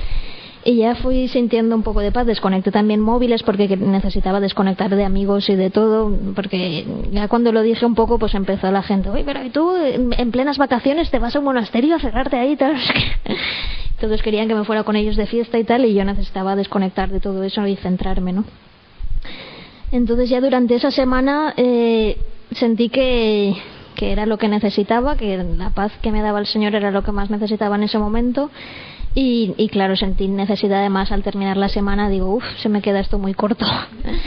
Y 0.67 0.77
ya 0.77 0.95
fui 0.95 1.27
sintiendo 1.27 1.75
un 1.75 1.83
poco 1.83 1.99
de 1.99 2.11
paz, 2.11 2.25
desconecté 2.25 2.71
también 2.71 2.99
móviles 2.99 3.43
porque 3.43 3.77
necesitaba 3.77 4.39
desconectar 4.39 4.95
de 4.95 5.03
amigos 5.03 5.47
y 5.47 5.55
de 5.55 5.69
todo, 5.69 6.11
porque 6.33 6.83
ya 7.11 7.27
cuando 7.27 7.51
lo 7.51 7.61
dije 7.61 7.85
un 7.85 7.93
poco 7.93 8.17
pues 8.17 8.33
empezó 8.33 8.71
la 8.71 8.81
gente, 8.81 9.11
oye, 9.11 9.23
pero 9.23 9.43
¿y 9.43 9.51
tú 9.51 9.75
en 9.75 10.31
plenas 10.31 10.57
vacaciones 10.57 11.11
te 11.11 11.19
vas 11.19 11.35
a 11.35 11.39
un 11.39 11.45
monasterio 11.45 11.95
a 11.95 11.99
cerrarte 11.99 12.37
ahí? 12.37 12.57
Todos 14.01 14.23
querían 14.23 14.47
que 14.47 14.55
me 14.55 14.63
fuera 14.63 14.83
con 14.83 14.95
ellos 14.95 15.15
de 15.15 15.27
fiesta 15.27 15.59
y 15.59 15.65
tal, 15.65 15.85
y 15.85 15.93
yo 15.93 16.03
necesitaba 16.03 16.55
desconectar 16.55 17.09
de 17.09 17.19
todo 17.19 17.43
eso 17.43 17.67
y 17.67 17.75
centrarme, 17.75 18.33
¿no? 18.33 18.43
Entonces 19.91 20.31
ya 20.31 20.41
durante 20.41 20.73
esa 20.73 20.89
semana 20.89 21.53
eh, 21.57 22.17
sentí 22.53 22.89
que, 22.89 23.55
que 23.95 24.11
era 24.11 24.25
lo 24.25 24.39
que 24.39 24.47
necesitaba, 24.47 25.15
que 25.15 25.37
la 25.37 25.69
paz 25.69 25.91
que 26.01 26.11
me 26.11 26.23
daba 26.23 26.39
el 26.39 26.47
Señor 26.47 26.73
era 26.73 26.89
lo 26.89 27.03
que 27.03 27.11
más 27.11 27.29
necesitaba 27.29 27.75
en 27.75 27.83
ese 27.83 27.99
momento. 27.99 28.49
Y, 29.17 29.53
y 29.55 29.69
claro, 29.69 29.95
sentí 29.95 30.27
necesidad 30.27 30.79
además 30.79 31.09
al 31.13 31.23
terminar 31.23 31.55
la 31.55 31.69
semana, 31.69 32.09
digo, 32.09 32.35
uff, 32.35 32.43
se 32.57 32.67
me 32.67 32.81
queda 32.81 32.99
esto 32.99 33.17
muy 33.17 33.33
corto. 33.33 33.65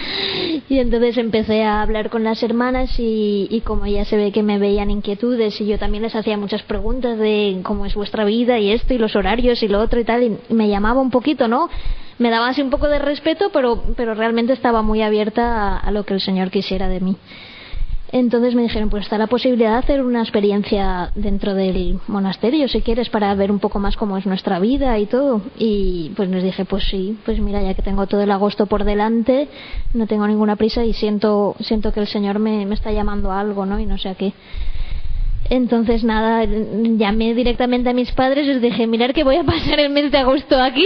y 0.70 0.78
entonces 0.78 1.18
empecé 1.18 1.62
a 1.62 1.82
hablar 1.82 2.08
con 2.08 2.24
las 2.24 2.42
hermanas 2.42 2.98
y, 2.98 3.48
y 3.50 3.60
como 3.60 3.86
ya 3.86 4.06
se 4.06 4.16
ve 4.16 4.32
que 4.32 4.42
me 4.42 4.58
veían 4.58 4.90
inquietudes 4.90 5.60
y 5.60 5.66
yo 5.66 5.78
también 5.78 6.04
les 6.04 6.14
hacía 6.14 6.38
muchas 6.38 6.62
preguntas 6.62 7.18
de 7.18 7.60
cómo 7.64 7.84
es 7.84 7.94
vuestra 7.94 8.24
vida 8.24 8.58
y 8.58 8.70
esto 8.70 8.94
y 8.94 8.98
los 8.98 9.14
horarios 9.14 9.62
y 9.62 9.68
lo 9.68 9.78
otro 9.78 10.00
y 10.00 10.04
tal, 10.04 10.22
y 10.22 10.38
me 10.48 10.68
llamaba 10.68 11.02
un 11.02 11.10
poquito, 11.10 11.48
¿no? 11.48 11.68
Me 12.18 12.30
daba 12.30 12.48
así 12.48 12.62
un 12.62 12.70
poco 12.70 12.88
de 12.88 12.98
respeto, 12.98 13.50
pero, 13.52 13.82
pero 13.94 14.14
realmente 14.14 14.54
estaba 14.54 14.80
muy 14.80 15.02
abierta 15.02 15.74
a, 15.74 15.78
a 15.80 15.90
lo 15.90 16.04
que 16.04 16.14
el 16.14 16.22
Señor 16.22 16.50
quisiera 16.50 16.88
de 16.88 17.00
mí. 17.00 17.16
Entonces 18.10 18.54
me 18.54 18.62
dijeron, 18.62 18.88
pues 18.88 19.04
está 19.04 19.18
la 19.18 19.26
posibilidad 19.26 19.72
de 19.72 19.76
hacer 19.76 20.02
una 20.02 20.22
experiencia 20.22 21.10
dentro 21.14 21.54
del 21.54 22.00
monasterio, 22.06 22.66
si 22.68 22.80
quieres, 22.80 23.10
para 23.10 23.34
ver 23.34 23.50
un 23.50 23.58
poco 23.58 23.78
más 23.78 23.96
cómo 23.96 24.16
es 24.16 24.24
nuestra 24.24 24.58
vida 24.58 24.98
y 24.98 25.06
todo. 25.06 25.42
Y 25.58 26.12
pues 26.16 26.30
les 26.30 26.42
dije, 26.42 26.64
pues 26.64 26.84
sí, 26.84 27.18
pues 27.26 27.38
mira, 27.38 27.62
ya 27.62 27.74
que 27.74 27.82
tengo 27.82 28.06
todo 28.06 28.22
el 28.22 28.30
agosto 28.30 28.66
por 28.66 28.84
delante, 28.84 29.48
no 29.92 30.06
tengo 30.06 30.26
ninguna 30.26 30.56
prisa 30.56 30.84
y 30.84 30.94
siento, 30.94 31.54
siento 31.60 31.92
que 31.92 32.00
el 32.00 32.06
Señor 32.06 32.38
me, 32.38 32.64
me 32.64 32.74
está 32.74 32.92
llamando 32.92 33.30
a 33.30 33.40
algo, 33.40 33.66
¿no? 33.66 33.78
Y 33.78 33.84
no 33.84 33.98
sé 33.98 34.08
a 34.08 34.14
qué. 34.14 34.32
Entonces, 35.50 36.04
nada, 36.04 36.44
llamé 36.44 37.34
directamente 37.34 37.88
a 37.88 37.94
mis 37.94 38.12
padres 38.12 38.46
y 38.46 38.54
les 38.54 38.62
dije, 38.62 38.86
mirar 38.86 39.14
que 39.14 39.24
voy 39.24 39.36
a 39.36 39.44
pasar 39.44 39.80
el 39.80 39.90
mes 39.90 40.12
de 40.12 40.18
agosto 40.18 40.60
aquí 40.60 40.84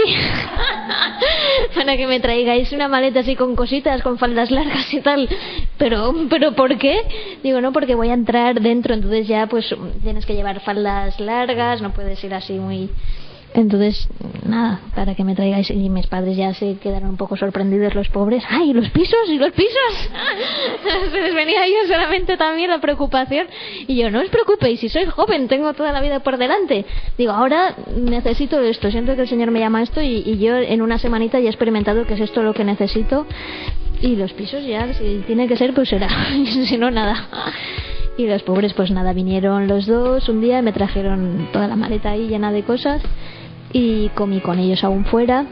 para 1.75 1.97
que 1.97 2.07
me 2.07 2.19
traigáis 2.21 2.71
una 2.71 2.87
maleta 2.87 3.19
así 3.19 3.35
con 3.35 3.55
cositas, 3.55 4.01
con 4.01 4.17
faldas 4.17 4.51
largas 4.51 4.93
y 4.93 5.01
tal. 5.01 5.27
Pero, 5.77 6.13
pero 6.29 6.53
¿por 6.53 6.77
qué? 6.77 7.01
Digo, 7.43 7.59
no, 7.59 7.73
porque 7.73 7.95
voy 7.95 8.09
a 8.09 8.13
entrar 8.13 8.61
dentro, 8.61 8.93
entonces 8.93 9.27
ya 9.27 9.47
pues 9.47 9.75
tienes 10.01 10.25
que 10.25 10.35
llevar 10.35 10.61
faldas 10.61 11.19
largas, 11.19 11.81
no 11.81 11.91
puedes 11.91 12.23
ir 12.23 12.33
así 12.33 12.53
muy 12.53 12.89
entonces, 13.55 14.07
nada, 14.47 14.79
para 14.95 15.13
que 15.13 15.23
me 15.23 15.35
traigáis. 15.35 15.69
Y 15.69 15.89
mis 15.89 16.07
padres 16.07 16.35
ya 16.35 16.53
se 16.55 16.77
quedaron 16.77 17.09
un 17.09 17.17
poco 17.17 17.37
sorprendidos, 17.37 17.93
los 17.93 18.09
pobres. 18.09 18.43
¡Ay, 18.49 18.73
los 18.73 18.89
pisos! 18.89 19.29
¿Y 19.29 19.37
los 19.37 19.51
pisos? 19.51 20.09
se 21.11 21.21
les 21.21 21.35
venía 21.35 21.61
a 21.61 21.65
ellos 21.65 21.87
solamente 21.87 22.35
también 22.35 22.71
la 22.71 22.79
preocupación. 22.79 23.47
Y 23.87 23.95
yo, 23.95 24.09
no 24.09 24.21
os 24.21 24.29
preocupéis, 24.29 24.79
si 24.79 24.89
soy 24.89 25.05
joven, 25.05 25.47
tengo 25.47 25.73
toda 25.73 25.91
la 25.91 26.01
vida 26.01 26.21
por 26.21 26.37
delante. 26.37 26.85
Digo, 27.17 27.31
ahora 27.31 27.75
necesito 27.95 28.59
esto. 28.59 28.89
Siento 28.89 29.15
que 29.15 29.21
el 29.21 29.27
Señor 29.27 29.51
me 29.51 29.59
llama 29.59 29.83
esto 29.83 30.01
y, 30.01 30.23
y 30.25 30.39
yo 30.39 30.55
en 30.55 30.81
una 30.81 30.97
semanita 30.97 31.39
ya 31.39 31.45
he 31.45 31.49
experimentado 31.49 32.07
que 32.07 32.15
es 32.15 32.21
esto 32.21 32.41
lo 32.41 32.53
que 32.53 32.63
necesito. 32.63 33.27
Y 34.01 34.15
los 34.15 34.33
pisos 34.33 34.65
ya, 34.65 34.91
si 34.95 35.23
tiene 35.27 35.47
que 35.47 35.57
ser, 35.57 35.75
pues 35.75 35.89
será. 35.89 36.09
si 36.67 36.77
no, 36.77 36.89
nada. 36.89 37.27
Y 38.17 38.25
los 38.25 38.41
pobres, 38.41 38.73
pues 38.73 38.89
nada, 38.89 39.13
vinieron 39.13 39.67
los 39.67 39.85
dos 39.85 40.27
un 40.27 40.41
día, 40.41 40.61
me 40.63 40.71
trajeron 40.71 41.49
toda 41.53 41.67
la 41.67 41.75
maleta 41.75 42.11
ahí 42.11 42.27
llena 42.27 42.51
de 42.51 42.63
cosas 42.63 43.01
y 43.73 44.09
comí 44.09 44.39
con 44.39 44.59
ellos 44.59 44.83
aún 44.83 45.03
fuera. 45.05 45.45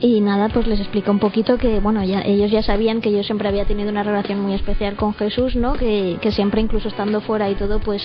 Y 0.00 0.20
nada 0.20 0.48
pues 0.48 0.66
les 0.66 0.80
explico 0.80 1.10
un 1.10 1.18
poquito 1.18 1.56
que 1.56 1.78
bueno 1.78 2.04
ya 2.04 2.20
ellos 2.22 2.50
ya 2.50 2.62
sabían 2.62 3.00
que 3.00 3.12
yo 3.12 3.22
siempre 3.22 3.48
había 3.48 3.64
tenido 3.64 3.90
una 3.90 4.02
relación 4.02 4.40
muy 4.40 4.52
especial 4.52 4.96
con 4.96 5.14
Jesús 5.14 5.56
no 5.56 5.74
que, 5.74 6.18
que 6.20 6.30
siempre 6.32 6.60
incluso 6.60 6.88
estando 6.88 7.20
fuera 7.20 7.48
y 7.48 7.54
todo 7.54 7.78
pues 7.78 8.02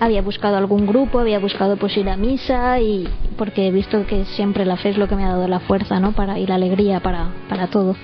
había 0.00 0.22
buscado 0.22 0.56
algún 0.56 0.86
grupo 0.86 1.18
había 1.18 1.40
buscado 1.40 1.76
pues 1.76 1.96
ir 1.96 2.08
a 2.08 2.16
misa 2.16 2.80
y 2.80 3.06
porque 3.36 3.66
he 3.66 3.70
visto 3.70 4.06
que 4.06 4.24
siempre 4.24 4.64
la 4.64 4.76
fe 4.76 4.90
es 4.90 4.96
lo 4.96 5.08
que 5.08 5.16
me 5.16 5.24
ha 5.24 5.30
dado 5.30 5.46
la 5.48 5.60
fuerza 5.60 6.00
no 6.00 6.12
para 6.12 6.38
y 6.38 6.46
la 6.46 6.54
alegría 6.54 7.00
para 7.00 7.32
para 7.48 7.66
todo. 7.66 7.96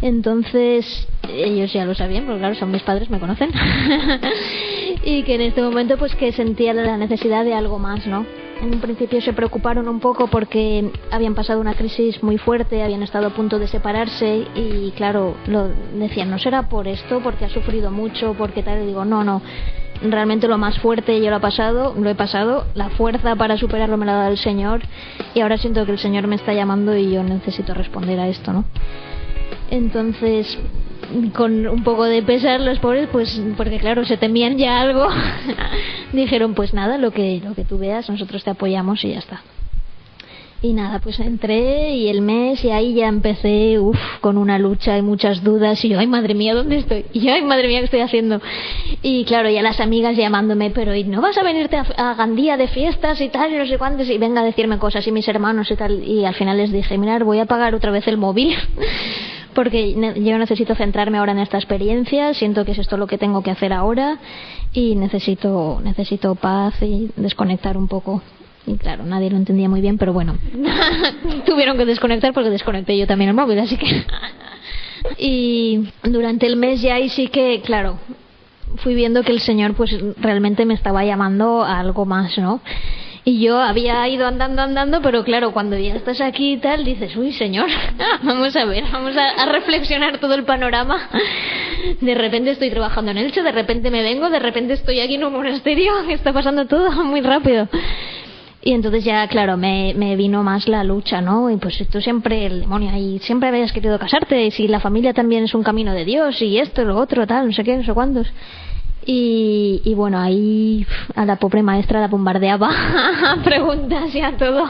Entonces 0.00 1.06
ellos 1.28 1.72
ya 1.72 1.84
lo 1.84 1.94
sabían 1.94 2.24
porque 2.24 2.40
claro 2.40 2.54
son 2.56 2.72
mis 2.72 2.82
padres 2.82 3.10
me 3.10 3.20
conocen. 3.20 3.50
Y 5.04 5.24
que 5.24 5.34
en 5.34 5.40
este 5.40 5.60
momento 5.62 5.96
pues 5.96 6.14
que 6.14 6.32
sentía 6.32 6.72
la 6.72 6.96
necesidad 6.96 7.44
de 7.44 7.54
algo 7.54 7.78
más 7.78 8.06
no 8.06 8.24
en 8.62 8.72
un 8.72 8.80
principio 8.80 9.20
se 9.20 9.32
preocuparon 9.32 9.88
un 9.88 9.98
poco 9.98 10.28
porque 10.28 10.92
habían 11.10 11.34
pasado 11.34 11.60
una 11.60 11.74
crisis 11.74 12.22
muy 12.22 12.38
fuerte, 12.38 12.82
habían 12.82 13.02
estado 13.02 13.26
a 13.26 13.30
punto 13.30 13.58
de 13.58 13.66
separarse 13.66 14.46
y 14.54 14.92
claro, 14.92 15.34
lo 15.46 15.68
decían, 15.94 16.30
no 16.30 16.38
será 16.38 16.68
por 16.68 16.86
esto, 16.86 17.20
porque 17.24 17.44
ha 17.44 17.48
sufrido 17.48 17.90
mucho, 17.90 18.34
porque 18.38 18.62
tal, 18.62 18.84
y 18.84 18.86
digo, 18.86 19.04
no, 19.04 19.24
no, 19.24 19.42
realmente 20.00 20.46
lo 20.46 20.58
más 20.58 20.78
fuerte 20.78 21.20
yo 21.20 21.30
lo 21.30 21.38
he 21.38 21.40
pasado, 21.40 21.92
lo 21.98 22.08
he 22.08 22.14
pasado, 22.14 22.66
la 22.74 22.90
fuerza 22.90 23.34
para 23.34 23.56
superarlo 23.56 23.96
me 23.96 24.06
la 24.06 24.12
ha 24.12 24.18
dado 24.18 24.30
el 24.30 24.38
Señor 24.38 24.82
y 25.34 25.40
ahora 25.40 25.58
siento 25.58 25.84
que 25.84 25.92
el 25.92 25.98
Señor 25.98 26.28
me 26.28 26.36
está 26.36 26.52
llamando 26.52 26.96
y 26.96 27.10
yo 27.10 27.24
necesito 27.24 27.74
responder 27.74 28.20
a 28.20 28.28
esto, 28.28 28.52
¿no? 28.52 28.64
Entonces, 29.72 30.56
con 31.34 31.66
un 31.66 31.82
poco 31.82 32.04
de 32.04 32.22
pesar 32.22 32.60
los 32.60 32.78
pobres, 32.78 33.08
pues 33.10 33.42
porque 33.56 33.78
claro, 33.78 34.04
se 34.04 34.16
temían 34.16 34.56
ya 34.56 34.80
algo, 34.80 35.08
dijeron 36.12 36.54
pues 36.54 36.74
nada, 36.74 36.98
lo 36.98 37.10
que, 37.10 37.40
lo 37.44 37.54
que 37.54 37.64
tú 37.64 37.78
veas, 37.78 38.08
nosotros 38.08 38.44
te 38.44 38.50
apoyamos 38.50 39.04
y 39.04 39.10
ya 39.10 39.18
está. 39.18 39.42
Y 40.64 40.74
nada, 40.74 41.00
pues 41.00 41.18
entré 41.18 41.96
y 41.96 42.08
el 42.08 42.22
mes 42.22 42.64
y 42.64 42.70
ahí 42.70 42.94
ya 42.94 43.08
empecé, 43.08 43.80
uff, 43.80 43.98
con 44.20 44.38
una 44.38 44.60
lucha 44.60 44.96
y 44.96 45.02
muchas 45.02 45.42
dudas 45.42 45.84
y 45.84 45.88
yo, 45.88 45.98
ay 45.98 46.06
madre 46.06 46.34
mía, 46.34 46.54
¿dónde 46.54 46.76
estoy? 46.76 47.04
Y 47.12 47.18
yo, 47.18 47.32
ay 47.32 47.42
madre 47.42 47.66
mía, 47.66 47.80
¿qué 47.80 47.86
estoy 47.86 48.00
haciendo? 48.00 48.40
Y 49.02 49.24
claro, 49.24 49.50
ya 49.50 49.60
las 49.60 49.80
amigas 49.80 50.16
llamándome, 50.16 50.70
pero 50.70 50.94
¿y 50.94 51.02
no 51.02 51.20
vas 51.20 51.36
a 51.36 51.42
venirte 51.42 51.76
a, 51.76 52.14
Gandía 52.14 52.56
de 52.56 52.68
fiestas 52.68 53.20
y 53.20 53.28
tal 53.28 53.52
y 53.52 53.56
no 53.56 53.66
sé 53.66 53.76
cuántos? 53.76 54.08
Y 54.08 54.18
venga 54.18 54.42
a 54.42 54.44
decirme 54.44 54.78
cosas 54.78 55.04
y 55.04 55.10
mis 55.10 55.26
hermanos 55.26 55.68
y 55.68 55.74
tal. 55.74 56.04
Y 56.04 56.24
al 56.24 56.34
final 56.34 56.58
les 56.58 56.70
dije, 56.70 56.96
mirar, 56.96 57.24
voy 57.24 57.40
a 57.40 57.46
pagar 57.46 57.74
otra 57.74 57.90
vez 57.90 58.06
el 58.06 58.16
móvil 58.16 58.56
porque 59.54 59.92
yo 59.92 60.38
necesito 60.38 60.74
centrarme 60.74 61.18
ahora 61.18 61.32
en 61.32 61.38
esta 61.38 61.58
experiencia, 61.58 62.34
siento 62.34 62.64
que 62.64 62.72
es 62.72 62.78
esto 62.78 62.96
lo 62.96 63.06
que 63.06 63.18
tengo 63.18 63.42
que 63.42 63.50
hacer 63.50 63.72
ahora 63.72 64.18
y 64.72 64.94
necesito, 64.94 65.80
necesito 65.82 66.34
paz 66.34 66.74
y 66.82 67.10
desconectar 67.16 67.76
un 67.76 67.88
poco. 67.88 68.22
Y 68.66 68.76
claro, 68.76 69.04
nadie 69.04 69.30
lo 69.30 69.36
entendía 69.36 69.68
muy 69.68 69.80
bien, 69.80 69.98
pero 69.98 70.12
bueno, 70.12 70.36
tuvieron 71.46 71.76
que 71.76 71.84
desconectar 71.84 72.32
porque 72.32 72.50
desconecté 72.50 72.96
yo 72.96 73.06
también 73.06 73.30
el 73.30 73.36
móvil, 73.36 73.58
así 73.58 73.76
que... 73.76 74.04
y 75.18 75.88
durante 76.04 76.46
el 76.46 76.56
mes 76.56 76.80
ya 76.80 76.94
ahí 76.94 77.08
sí 77.08 77.26
que, 77.26 77.60
claro, 77.64 77.98
fui 78.76 78.94
viendo 78.94 79.22
que 79.22 79.32
el 79.32 79.40
Señor 79.40 79.74
pues 79.74 79.94
realmente 80.18 80.64
me 80.64 80.74
estaba 80.74 81.04
llamando 81.04 81.62
a 81.62 81.80
algo 81.80 82.04
más, 82.04 82.38
¿no? 82.38 82.60
Y 83.24 83.38
yo 83.38 83.60
había 83.60 84.08
ido 84.08 84.26
andando, 84.26 84.62
andando, 84.62 85.00
pero 85.00 85.22
claro, 85.22 85.52
cuando 85.52 85.78
ya 85.78 85.94
estás 85.94 86.20
aquí 86.20 86.54
y 86.54 86.56
tal, 86.56 86.84
dices, 86.84 87.16
uy, 87.16 87.32
señor, 87.32 87.68
vamos 88.24 88.56
a 88.56 88.64
ver, 88.64 88.82
vamos 88.90 89.16
a, 89.16 89.46
reflexionar 89.46 90.18
todo 90.18 90.34
el 90.34 90.42
panorama. 90.42 91.08
De 92.00 92.14
repente 92.16 92.50
estoy 92.50 92.70
trabajando 92.70 93.12
en 93.12 93.18
Elche, 93.18 93.42
de 93.42 93.52
repente 93.52 93.92
me 93.92 94.02
vengo, 94.02 94.28
de 94.28 94.40
repente 94.40 94.72
estoy 94.72 94.98
aquí 94.98 95.14
en 95.14 95.24
un 95.24 95.32
monasterio, 95.32 95.92
está 96.08 96.32
pasando 96.32 96.66
todo 96.66 96.90
muy 97.04 97.20
rápido. 97.20 97.68
Y 98.64 98.72
entonces 98.72 99.04
ya, 99.04 99.26
claro, 99.28 99.56
me, 99.56 99.94
me 99.96 100.16
vino 100.16 100.42
más 100.42 100.66
la 100.66 100.82
lucha, 100.82 101.20
¿no? 101.20 101.48
Y 101.50 101.56
pues 101.56 101.78
tú 101.90 102.00
siempre, 102.00 102.46
el 102.46 102.60
demonio 102.62 102.90
ahí, 102.90 103.20
siempre 103.20 103.48
habías 103.48 103.72
querido 103.72 104.00
casarte, 104.00 104.46
y 104.46 104.50
si 104.50 104.66
la 104.66 104.80
familia 104.80 105.12
también 105.12 105.44
es 105.44 105.54
un 105.54 105.62
camino 105.62 105.92
de 105.92 106.04
Dios, 106.04 106.42
y 106.42 106.58
esto, 106.58 106.84
lo 106.84 106.96
otro, 106.96 107.26
tal, 107.26 107.46
no 107.46 107.52
sé 107.52 107.62
qué, 107.62 107.76
no 107.76 107.84
sé 107.84 107.92
cuántos. 107.92 108.32
Y, 109.04 109.82
y, 109.84 109.94
bueno, 109.94 110.18
ahí 110.18 110.86
a 111.14 111.24
la 111.24 111.36
pobre 111.36 111.62
maestra 111.62 112.00
la 112.00 112.08
bombardeaba 112.08 112.70
preguntas 113.44 114.14
y 114.14 114.20
a 114.20 114.36
todo. 114.36 114.68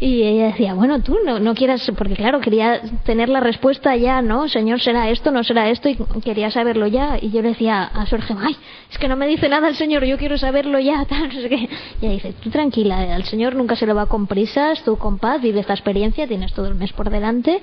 Y 0.00 0.22
ella 0.22 0.46
decía, 0.46 0.74
bueno, 0.74 1.00
tú 1.00 1.16
no, 1.24 1.38
no 1.38 1.54
quieras, 1.54 1.90
porque 1.96 2.14
claro, 2.14 2.40
quería 2.40 2.80
tener 3.04 3.28
la 3.28 3.40
respuesta 3.40 3.96
ya, 3.96 4.22
¿no? 4.22 4.48
Señor, 4.48 4.80
¿será 4.80 5.08
esto? 5.08 5.30
¿No 5.30 5.44
será 5.44 5.70
esto? 5.70 5.88
Y 5.88 5.96
quería 6.22 6.50
saberlo 6.50 6.86
ya. 6.86 7.16
Y 7.20 7.30
yo 7.30 7.42
le 7.42 7.50
decía 7.50 7.84
a 7.84 8.04
Sorge, 8.06 8.34
ay, 8.36 8.56
es 8.90 8.98
que 8.98 9.08
no 9.08 9.16
me 9.16 9.26
dice 9.28 9.48
nada 9.48 9.68
el 9.68 9.76
Señor, 9.76 10.04
yo 10.04 10.18
quiero 10.18 10.36
saberlo 10.36 10.78
ya, 10.80 11.04
tal, 11.08 11.28
no 11.28 11.40
sé 11.40 11.48
qué. 11.48 11.68
Y 12.00 12.06
ella 12.06 12.14
dice, 12.14 12.34
tú 12.42 12.50
tranquila, 12.50 13.14
al 13.14 13.24
Señor 13.24 13.54
nunca 13.54 13.76
se 13.76 13.86
lo 13.86 13.94
va 13.94 14.06
con 14.06 14.26
prisas, 14.26 14.82
tú 14.82 14.96
con 14.96 15.18
paz, 15.18 15.40
vive 15.40 15.60
esta 15.60 15.74
experiencia, 15.74 16.26
tienes 16.26 16.52
todo 16.52 16.66
el 16.66 16.74
mes 16.74 16.92
por 16.92 17.10
delante. 17.10 17.62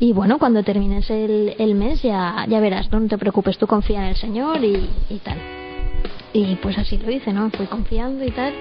Y 0.00 0.12
bueno, 0.12 0.38
cuando 0.38 0.62
termines 0.62 1.08
el, 1.10 1.54
el 1.58 1.74
mes 1.74 2.02
ya, 2.02 2.44
ya 2.48 2.60
verás, 2.60 2.90
¿no? 2.90 2.98
no 3.00 3.08
te 3.08 3.18
preocupes, 3.18 3.56
tú 3.56 3.66
confía 3.66 4.00
en 4.00 4.08
el 4.08 4.16
Señor 4.16 4.64
y, 4.64 4.88
y 5.10 5.18
tal. 5.18 5.57
Y 6.32 6.56
pues 6.56 6.76
así 6.76 6.98
lo 6.98 7.10
hice, 7.10 7.32
¿no? 7.32 7.50
Fui 7.50 7.66
confiando 7.66 8.24
y 8.24 8.30
tal. 8.30 8.52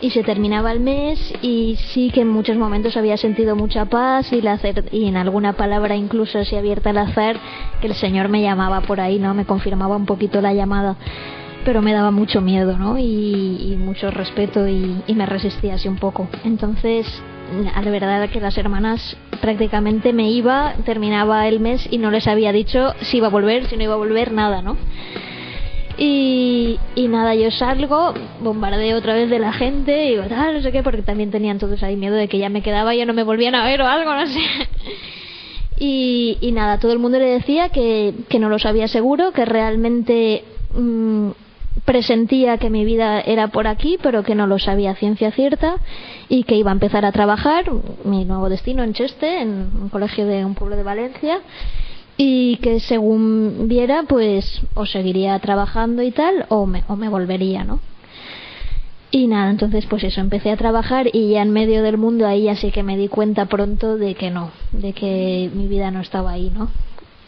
Y 0.00 0.10
se 0.10 0.22
terminaba 0.22 0.72
el 0.72 0.80
mes 0.80 1.32
y 1.42 1.76
sí 1.92 2.10
que 2.10 2.20
en 2.20 2.28
muchos 2.28 2.56
momentos 2.56 2.96
había 2.96 3.16
sentido 3.16 3.56
mucha 3.56 3.84
paz 3.86 4.32
y, 4.32 4.40
la 4.40 4.58
y 4.92 5.06
en 5.06 5.16
alguna 5.16 5.54
palabra 5.54 5.96
incluso 5.96 6.38
así 6.38 6.56
abierta 6.56 6.90
al 6.90 6.98
azar 6.98 7.36
que 7.80 7.88
el 7.88 7.94
Señor 7.94 8.28
me 8.28 8.42
llamaba 8.42 8.80
por 8.82 9.00
ahí, 9.00 9.18
¿no? 9.18 9.34
Me 9.34 9.44
confirmaba 9.44 9.96
un 9.96 10.06
poquito 10.06 10.40
la 10.40 10.54
llamada. 10.54 10.96
Pero 11.64 11.82
me 11.82 11.92
daba 11.92 12.10
mucho 12.10 12.40
miedo, 12.40 12.78
¿no? 12.78 12.96
Y, 12.98 13.76
mucho 13.78 14.10
respeto 14.10 14.66
y, 14.66 15.02
y 15.06 15.14
me 15.14 15.26
resistía 15.26 15.74
así 15.74 15.88
un 15.88 15.96
poco. 15.96 16.26
Entonces, 16.44 17.06
a 17.74 17.82
la 17.82 17.90
verdad 17.90 18.28
que 18.30 18.40
las 18.40 18.56
hermanas 18.56 19.16
prácticamente 19.40 20.12
me 20.12 20.30
iba, 20.30 20.74
terminaba 20.84 21.48
el 21.48 21.60
mes 21.60 21.86
y 21.90 21.98
no 21.98 22.10
les 22.10 22.26
había 22.26 22.52
dicho 22.52 22.94
si 23.02 23.18
iba 23.18 23.26
a 23.26 23.30
volver, 23.30 23.66
si 23.66 23.76
no 23.76 23.82
iba 23.82 23.94
a 23.94 23.98
volver, 23.98 24.32
nada, 24.32 24.62
¿no? 24.62 24.76
Y, 25.98 26.78
y 26.94 27.08
nada, 27.08 27.34
yo 27.34 27.50
salgo, 27.50 28.14
bombardeo 28.40 28.98
otra 28.98 29.14
vez 29.14 29.28
de 29.28 29.38
la 29.38 29.52
gente 29.52 30.12
y 30.12 30.28
tal, 30.28 30.54
no 30.54 30.62
sé 30.62 30.72
qué, 30.72 30.82
porque 30.82 31.02
también 31.02 31.30
tenían 31.30 31.58
todos 31.58 31.82
ahí 31.82 31.96
miedo 31.96 32.14
de 32.14 32.28
que 32.28 32.38
ya 32.38 32.48
me 32.48 32.62
quedaba 32.62 32.94
y 32.94 32.98
ya 32.98 33.06
no 33.06 33.12
me 33.12 33.22
volvían 33.22 33.54
a 33.54 33.64
ver 33.64 33.82
o 33.82 33.86
algo, 33.86 34.14
no 34.14 34.26
sé. 34.26 34.40
Y, 35.82 36.36
y 36.42 36.52
nada, 36.52 36.78
todo 36.78 36.92
el 36.92 36.98
mundo 36.98 37.18
le 37.18 37.24
decía 37.24 37.70
que, 37.70 38.12
que 38.28 38.38
no 38.38 38.50
lo 38.50 38.58
sabía 38.58 38.86
seguro, 38.86 39.32
que 39.32 39.46
realmente 39.46 40.44
mmm, 40.74 41.30
presentía 41.86 42.58
que 42.58 42.68
mi 42.68 42.84
vida 42.84 43.20
era 43.20 43.48
por 43.48 43.66
aquí, 43.66 43.98
pero 44.02 44.22
que 44.22 44.34
no 44.34 44.46
lo 44.46 44.58
sabía 44.58 44.94
ciencia 44.96 45.32
cierta 45.32 45.76
y 46.28 46.44
que 46.44 46.56
iba 46.56 46.70
a 46.70 46.74
empezar 46.74 47.06
a 47.06 47.12
trabajar 47.12 47.64
mi 48.04 48.26
nuevo 48.26 48.50
destino 48.50 48.82
en 48.82 48.92
Cheste, 48.92 49.40
en 49.40 49.70
un 49.80 49.88
colegio 49.88 50.26
de 50.26 50.44
un 50.44 50.54
pueblo 50.54 50.76
de 50.76 50.82
Valencia 50.82 51.40
y 52.22 52.56
que 52.56 52.80
según 52.80 53.66
viera 53.66 54.02
pues 54.02 54.60
o 54.74 54.84
seguiría 54.84 55.38
trabajando 55.38 56.02
y 56.02 56.10
tal 56.10 56.44
o 56.50 56.66
me, 56.66 56.84
o 56.86 56.94
me 56.94 57.08
volvería, 57.08 57.64
¿no? 57.64 57.80
Y 59.10 59.26
nada, 59.26 59.50
entonces 59.50 59.86
pues 59.86 60.04
eso, 60.04 60.20
empecé 60.20 60.50
a 60.50 60.58
trabajar 60.58 61.08
y 61.14 61.30
ya 61.30 61.40
en 61.40 61.50
medio 61.50 61.82
del 61.82 61.96
mundo 61.96 62.26
ahí 62.26 62.42
ya 62.42 62.56
sí 62.56 62.72
que 62.72 62.82
me 62.82 62.98
di 62.98 63.08
cuenta 63.08 63.46
pronto 63.46 63.96
de 63.96 64.16
que 64.16 64.30
no, 64.30 64.50
de 64.72 64.92
que 64.92 65.50
mi 65.54 65.66
vida 65.66 65.90
no 65.90 66.00
estaba 66.02 66.32
ahí, 66.32 66.52
¿no? 66.54 66.68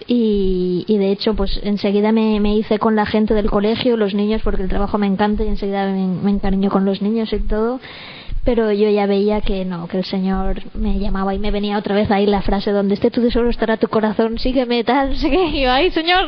Y, 0.07 0.85
y 0.87 0.99
de 0.99 1.11
hecho 1.11 1.33
pues 1.33 1.59
enseguida 1.63 2.13
me, 2.13 2.39
me 2.41 2.55
hice 2.55 2.79
con 2.79 2.95
la 2.95 3.07
gente 3.07 3.33
del 3.33 3.49
colegio, 3.49 3.97
los 3.97 4.13
niños, 4.13 4.43
porque 4.45 4.63
el 4.63 4.69
trabajo 4.69 4.99
me 4.99 5.07
encanta 5.07 5.43
y 5.43 5.49
enseguida 5.49 5.91
me, 5.91 6.07
me 6.07 6.33
encariño 6.33 6.69
con 6.69 6.85
los 6.85 7.01
niños 7.01 7.33
y 7.33 7.39
todo 7.39 7.81
pero 8.45 8.73
yo 8.73 8.91
ya 8.91 9.07
veía 9.07 9.41
que 9.41 9.65
no, 9.65 9.87
que 9.87 9.99
el 9.99 10.05
Señor 10.05 10.63
me 10.75 10.99
llamaba 10.99 11.35
y 11.35 11.39
me 11.39 11.51
venía 11.51 11.79
otra 11.79 11.95
vez 11.95 12.11
ahí 12.11 12.27
la 12.27 12.43
frase 12.43 12.73
donde 12.73 12.95
esté 12.95 13.11
tu 13.11 13.23
tesoro 13.23 13.49
estará 13.51 13.77
tu 13.77 13.89
corazón, 13.89 14.39
sígueme 14.39 14.83
tal, 14.83 15.17
sigue 15.17 15.45
y 15.45 15.63
yo, 15.63 15.71
ay 15.71 15.91
Señor, 15.93 16.27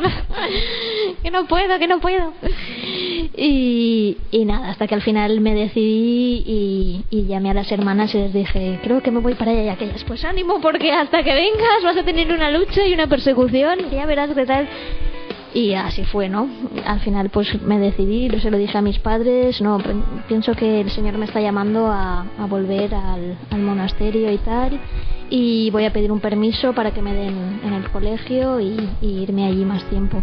que 1.22 1.30
no 1.30 1.46
puedo, 1.46 1.78
que 1.78 1.88
no 1.88 2.00
puedo. 2.00 2.32
Y, 3.36 4.16
y 4.30 4.44
nada, 4.44 4.70
hasta 4.70 4.86
que 4.86 4.94
al 4.94 5.02
final 5.02 5.40
me 5.40 5.54
decidí 5.54 6.44
y, 6.46 7.04
y, 7.10 7.26
llamé 7.26 7.50
a 7.50 7.54
las 7.54 7.72
hermanas 7.72 8.14
y 8.14 8.18
les 8.18 8.32
dije, 8.32 8.78
creo 8.82 9.02
que 9.02 9.10
me 9.10 9.18
voy 9.18 9.34
para 9.34 9.50
allá 9.50 9.64
y 9.64 9.68
aquellas, 9.68 10.04
pues 10.04 10.24
ánimo 10.24 10.60
porque 10.60 10.92
hasta 10.92 11.22
que 11.24 11.34
vengas 11.34 11.82
vas 11.82 11.96
a 11.96 12.04
tener 12.04 12.32
una 12.32 12.50
lucha 12.50 12.86
y 12.86 12.94
una 12.94 13.08
persecución, 13.08 13.90
ya 13.90 14.06
verás 14.06 14.30
qué 14.34 14.46
tal. 14.46 14.68
Y 15.54 15.74
así 15.74 16.04
fue, 16.04 16.28
¿no? 16.28 16.48
Al 16.84 16.98
final 17.00 17.30
pues 17.30 17.62
me 17.62 17.78
decidí, 17.78 18.28
se 18.40 18.50
lo 18.50 18.58
dije 18.58 18.76
a 18.76 18.82
mis 18.82 18.98
padres, 18.98 19.62
no, 19.62 19.78
pienso 20.26 20.52
que 20.54 20.80
el 20.80 20.90
Señor 20.90 21.16
me 21.16 21.26
está 21.26 21.40
llamando 21.40 21.86
a, 21.86 22.26
volver 22.48 22.92
al, 22.92 23.38
al, 23.50 23.60
monasterio 23.60 24.32
y 24.32 24.38
tal, 24.38 24.80
y 25.30 25.70
voy 25.70 25.84
a 25.84 25.92
pedir 25.92 26.10
un 26.10 26.18
permiso 26.18 26.72
para 26.72 26.90
que 26.90 27.00
me 27.00 27.14
den 27.14 27.60
en 27.64 27.72
el 27.72 27.88
colegio 27.90 28.58
y, 28.60 28.76
y 29.00 29.22
irme 29.22 29.46
allí 29.46 29.64
más 29.64 29.84
tiempo. 29.84 30.20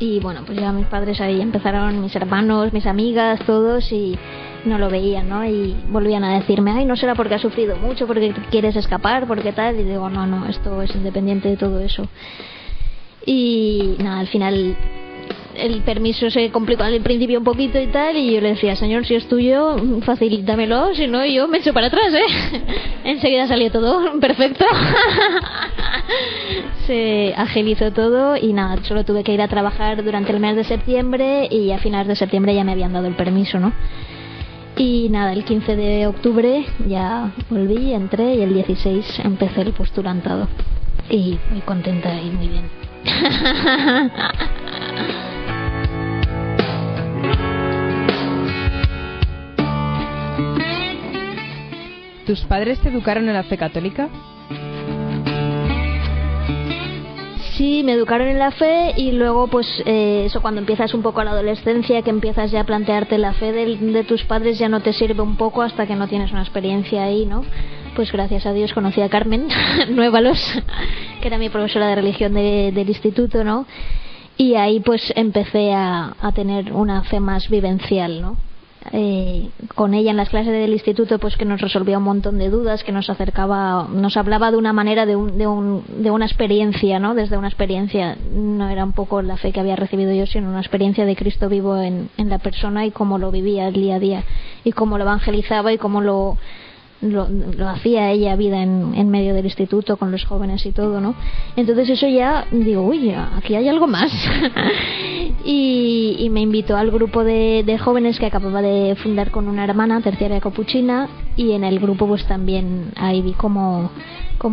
Y 0.00 0.18
bueno, 0.18 0.40
pues 0.44 0.58
ya 0.58 0.72
mis 0.72 0.86
padres 0.86 1.20
ahí 1.20 1.40
empezaron, 1.40 2.02
mis 2.02 2.16
hermanos, 2.16 2.72
mis 2.72 2.86
amigas, 2.86 3.38
todos, 3.46 3.92
y 3.92 4.18
no 4.64 4.78
lo 4.78 4.90
veían, 4.90 5.28
¿no? 5.28 5.44
Y 5.44 5.76
volvían 5.90 6.24
a 6.24 6.34
decirme, 6.34 6.72
ay, 6.72 6.84
no 6.84 6.96
será 6.96 7.14
porque 7.14 7.34
has 7.34 7.40
sufrido 7.40 7.76
mucho, 7.76 8.08
porque 8.08 8.34
quieres 8.50 8.74
escapar, 8.74 9.28
porque 9.28 9.52
tal, 9.52 9.78
y 9.78 9.84
digo, 9.84 10.10
no, 10.10 10.26
no, 10.26 10.46
esto 10.46 10.82
es 10.82 10.92
independiente 10.96 11.48
de 11.48 11.56
todo 11.56 11.78
eso. 11.78 12.08
Y 13.26 13.96
nada, 13.98 14.20
al 14.20 14.28
final 14.28 14.76
el 15.56 15.82
permiso 15.82 16.30
se 16.30 16.50
complicó 16.50 16.82
al 16.82 17.00
principio 17.00 17.38
un 17.38 17.44
poquito 17.44 17.80
y 17.80 17.86
tal, 17.88 18.16
y 18.16 18.34
yo 18.34 18.40
le 18.40 18.50
decía, 18.50 18.76
señor, 18.76 19.06
si 19.06 19.14
es 19.14 19.28
tuyo, 19.28 19.76
facilítamelo, 20.02 20.94
si 20.94 21.06
no, 21.06 21.24
yo 21.24 21.48
me 21.48 21.58
echo 21.58 21.72
para 21.72 21.86
atrás, 21.88 22.12
¿eh? 22.12 22.62
Enseguida 23.04 23.46
salió 23.46 23.70
todo 23.70 24.18
perfecto. 24.20 24.64
se 26.86 27.34
agilizó 27.36 27.92
todo 27.92 28.36
y 28.36 28.52
nada, 28.52 28.82
solo 28.84 29.04
tuve 29.04 29.22
que 29.22 29.32
ir 29.32 29.42
a 29.42 29.48
trabajar 29.48 30.02
durante 30.04 30.32
el 30.32 30.40
mes 30.40 30.56
de 30.56 30.64
septiembre 30.64 31.48
y 31.50 31.70
a 31.70 31.78
finales 31.78 32.08
de 32.08 32.16
septiembre 32.16 32.54
ya 32.54 32.64
me 32.64 32.72
habían 32.72 32.92
dado 32.92 33.06
el 33.06 33.14
permiso, 33.14 33.58
¿no? 33.58 33.72
Y 34.76 35.08
nada, 35.08 35.32
el 35.32 35.44
15 35.44 35.76
de 35.76 36.06
octubre 36.08 36.66
ya 36.88 37.32
volví, 37.48 37.92
entré 37.92 38.34
y 38.34 38.42
el 38.42 38.54
16 38.54 39.20
empecé 39.24 39.62
el 39.62 39.72
postulantado. 39.72 40.48
Y 41.08 41.38
muy 41.50 41.60
contenta 41.60 42.12
y 42.20 42.30
muy 42.30 42.48
bien. 42.48 42.83
¿Tus 52.26 52.40
padres 52.46 52.80
te 52.80 52.88
educaron 52.88 53.28
en 53.28 53.34
la 53.34 53.42
fe 53.42 53.58
católica? 53.58 54.08
Sí, 57.52 57.82
me 57.84 57.92
educaron 57.92 58.28
en 58.28 58.38
la 58.38 58.50
fe 58.50 58.94
y 58.96 59.12
luego 59.12 59.46
pues 59.46 59.66
eh, 59.86 60.24
eso 60.24 60.40
cuando 60.42 60.60
empiezas 60.60 60.94
un 60.94 61.02
poco 61.02 61.20
a 61.20 61.24
la 61.24 61.32
adolescencia, 61.32 62.02
que 62.02 62.10
empiezas 62.10 62.50
ya 62.50 62.62
a 62.62 62.64
plantearte 62.64 63.18
la 63.18 63.34
fe 63.34 63.52
de, 63.52 63.76
de 63.76 64.04
tus 64.04 64.24
padres 64.24 64.58
ya 64.58 64.68
no 64.68 64.80
te 64.80 64.92
sirve 64.92 65.22
un 65.22 65.36
poco 65.36 65.62
hasta 65.62 65.86
que 65.86 65.94
no 65.94 66.08
tienes 66.08 66.32
una 66.32 66.42
experiencia 66.42 67.04
ahí, 67.04 67.26
¿no? 67.26 67.44
Pues 67.94 68.12
gracias 68.12 68.46
a 68.46 68.52
Dios 68.52 68.72
conocí 68.72 69.00
a 69.00 69.08
Carmen 69.08 69.48
Nuevalos, 69.90 70.38
que 71.20 71.28
era 71.28 71.38
mi 71.38 71.48
profesora 71.48 71.88
de 71.88 71.94
religión 71.94 72.34
del 72.34 72.88
instituto, 72.88 73.44
¿no? 73.44 73.66
Y 74.36 74.54
ahí 74.54 74.80
pues 74.80 75.12
empecé 75.16 75.72
a, 75.72 76.14
a 76.20 76.32
tener 76.32 76.72
una 76.72 77.04
fe 77.04 77.20
más 77.20 77.48
vivencial, 77.48 78.20
¿no? 78.20 78.36
Eh, 78.92 79.48
con 79.74 79.94
ella 79.94 80.10
en 80.10 80.18
las 80.18 80.28
clases 80.28 80.52
del 80.52 80.74
instituto 80.74 81.18
pues 81.18 81.36
que 81.36 81.46
nos 81.46 81.62
resolvía 81.62 81.96
un 81.96 82.04
montón 82.04 82.36
de 82.36 82.50
dudas 82.50 82.84
que 82.84 82.92
nos 82.92 83.08
acercaba 83.08 83.88
nos 83.90 84.18
hablaba 84.18 84.50
de 84.50 84.58
una 84.58 84.74
manera 84.74 85.06
de, 85.06 85.16
un, 85.16 85.38
de, 85.38 85.46
un, 85.46 85.84
de 86.02 86.10
una 86.10 86.26
experiencia 86.26 86.98
no 86.98 87.14
desde 87.14 87.38
una 87.38 87.48
experiencia 87.48 88.18
no 88.34 88.68
era 88.68 88.84
un 88.84 88.92
poco 88.92 89.22
la 89.22 89.38
fe 89.38 89.52
que 89.52 89.60
había 89.60 89.74
recibido 89.74 90.12
yo 90.12 90.26
sino 90.26 90.50
una 90.50 90.60
experiencia 90.60 91.06
de 91.06 91.16
Cristo 91.16 91.48
vivo 91.48 91.78
en, 91.78 92.10
en 92.18 92.28
la 92.28 92.38
persona 92.38 92.84
y 92.84 92.90
cómo 92.90 93.16
lo 93.16 93.30
vivía 93.30 93.68
el 93.68 93.74
día 93.74 93.94
a 93.94 94.00
día 94.00 94.24
y 94.64 94.72
cómo 94.72 94.98
lo 94.98 95.04
evangelizaba 95.04 95.72
y 95.72 95.78
cómo 95.78 96.02
lo 96.02 96.36
lo, 97.04 97.28
lo 97.28 97.68
hacía 97.68 98.10
ella 98.10 98.36
vida 98.36 98.62
en, 98.62 99.08
medio 99.10 99.34
del 99.34 99.44
instituto 99.44 99.96
con 99.96 100.10
los 100.10 100.24
jóvenes 100.24 100.64
y 100.66 100.72
todo, 100.72 101.00
¿no? 101.00 101.14
Entonces 101.56 101.90
eso 101.90 102.08
ya 102.08 102.46
digo, 102.50 102.82
uy, 102.82 103.10
aquí 103.10 103.54
hay 103.54 103.68
algo 103.68 103.86
más. 103.86 104.12
y, 105.44 106.16
y, 106.18 106.30
me 106.30 106.40
invitó 106.40 106.76
al 106.76 106.90
grupo 106.90 107.22
de, 107.22 107.78
jóvenes 107.82 108.18
que 108.18 108.26
acababa 108.26 108.62
de 108.62 108.96
fundar 108.96 109.30
con 109.30 109.48
una 109.48 109.64
hermana, 109.64 110.00
terciaria 110.00 110.40
capuchina, 110.40 111.08
y 111.36 111.52
en 111.52 111.64
el 111.64 111.78
grupo 111.78 112.06
pues 112.06 112.24
también 112.26 112.92
ahí 112.96 113.20
vi 113.22 113.32
como 113.32 113.90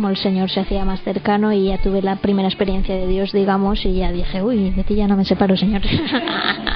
el 0.08 0.16
Señor 0.16 0.50
se 0.50 0.60
hacía 0.60 0.84
más 0.84 1.02
cercano 1.02 1.52
y 1.52 1.66
ya 1.66 1.78
tuve 1.78 2.02
la 2.02 2.16
primera 2.16 2.48
experiencia 2.48 2.94
de 2.94 3.06
Dios, 3.06 3.32
digamos, 3.32 3.84
y 3.84 3.94
ya 3.94 4.10
dije, 4.10 4.42
uy, 4.42 4.70
de 4.70 4.84
ti 4.84 4.94
ya 4.94 5.06
no 5.06 5.16
me 5.16 5.24
separo, 5.24 5.56
Señor. 5.56 5.82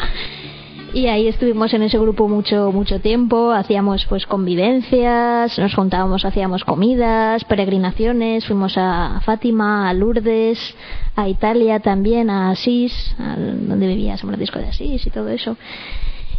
y 0.97 1.09
ahí 1.09 1.29
estuvimos 1.29 1.75
en 1.75 1.83
ese 1.83 1.99
grupo 1.99 2.27
mucho 2.27 2.73
mucho 2.73 3.01
tiempo. 3.01 3.53
Hacíamos 3.53 4.07
pues 4.07 4.25
convivencias 4.25 5.59
nos 5.59 5.75
juntábamos 5.75 6.25
hacíamos 6.25 6.65
comidas 6.65 7.45
peregrinaciones 7.45 8.47
fuimos 8.47 8.79
a 8.79 9.21
Fátima 9.23 9.91
a 9.91 9.93
Lourdes 9.93 10.59
a 11.15 11.29
Italia 11.29 11.81
también 11.81 12.31
a 12.31 12.49
Asís 12.49 13.15
donde 13.19 13.89
vivía 13.89 14.17
San 14.17 14.29
Francisco 14.29 14.59
de 14.59 14.69
Asís 14.69 15.07
y 15.07 15.11
todo 15.11 15.29
eso. 15.29 15.59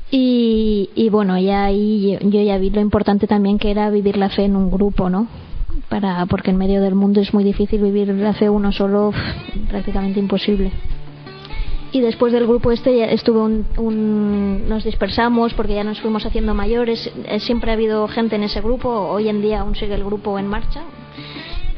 Y, 0.09 0.89
y 0.95 1.09
bueno 1.09 1.37
ya 1.37 1.65
ahí 1.65 2.17
yo, 2.19 2.27
yo 2.27 2.41
ya 2.41 2.57
vi 2.57 2.71
lo 2.71 2.81
importante 2.81 3.27
también 3.27 3.59
que 3.59 3.69
era 3.69 3.91
vivir 3.91 4.17
la 4.17 4.29
fe 4.29 4.45
en 4.45 4.55
un 4.55 4.71
grupo 4.71 5.07
no 5.11 5.27
para 5.87 6.25
porque 6.25 6.49
en 6.49 6.57
medio 6.57 6.81
del 6.81 6.95
mundo 6.95 7.21
es 7.21 7.31
muy 7.31 7.43
difícil 7.43 7.79
vivir 7.79 8.07
la 8.07 8.33
fe 8.33 8.49
uno 8.49 8.71
solo 8.71 9.13
prácticamente 9.69 10.19
imposible 10.19 10.71
y 11.91 12.01
después 12.01 12.33
del 12.33 12.45
grupo 12.47 12.71
este 12.71 13.13
estuvo 13.13 13.43
un, 13.43 13.65
un, 13.77 14.67
nos 14.67 14.83
dispersamos 14.83 15.53
porque 15.53 15.75
ya 15.75 15.83
nos 15.83 16.01
fuimos 16.01 16.25
haciendo 16.25 16.53
mayores. 16.53 17.11
Eh, 17.25 17.39
siempre 17.39 17.71
ha 17.71 17.75
habido 17.75 18.07
gente 18.07 18.35
en 18.35 18.43
ese 18.43 18.61
grupo 18.61 18.89
hoy 18.89 19.29
en 19.29 19.41
día 19.41 19.61
aún 19.61 19.75
sigue 19.75 19.95
el 19.95 20.03
grupo 20.03 20.37
en 20.37 20.47
marcha. 20.47 20.81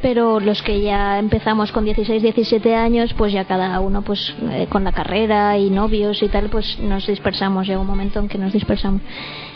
Pero 0.02 0.40
los 0.40 0.62
que 0.62 0.80
ya 0.80 1.18
empezamos 1.18 1.72
con 1.72 1.84
16, 1.84 2.22
17 2.22 2.74
años, 2.74 3.12
pues 3.12 3.34
ya 3.34 3.44
cada 3.44 3.78
uno 3.80 4.00
pues 4.00 4.34
eh, 4.50 4.66
con 4.70 4.82
la 4.82 4.92
carrera 4.92 5.58
y 5.58 5.68
novios 5.68 6.22
y 6.22 6.28
tal, 6.28 6.48
pues 6.48 6.78
nos 6.80 7.06
dispersamos, 7.06 7.66
llega 7.66 7.80
un 7.80 7.86
momento 7.86 8.18
en 8.18 8.28
que 8.28 8.38
nos 8.38 8.54
dispersamos. 8.54 9.02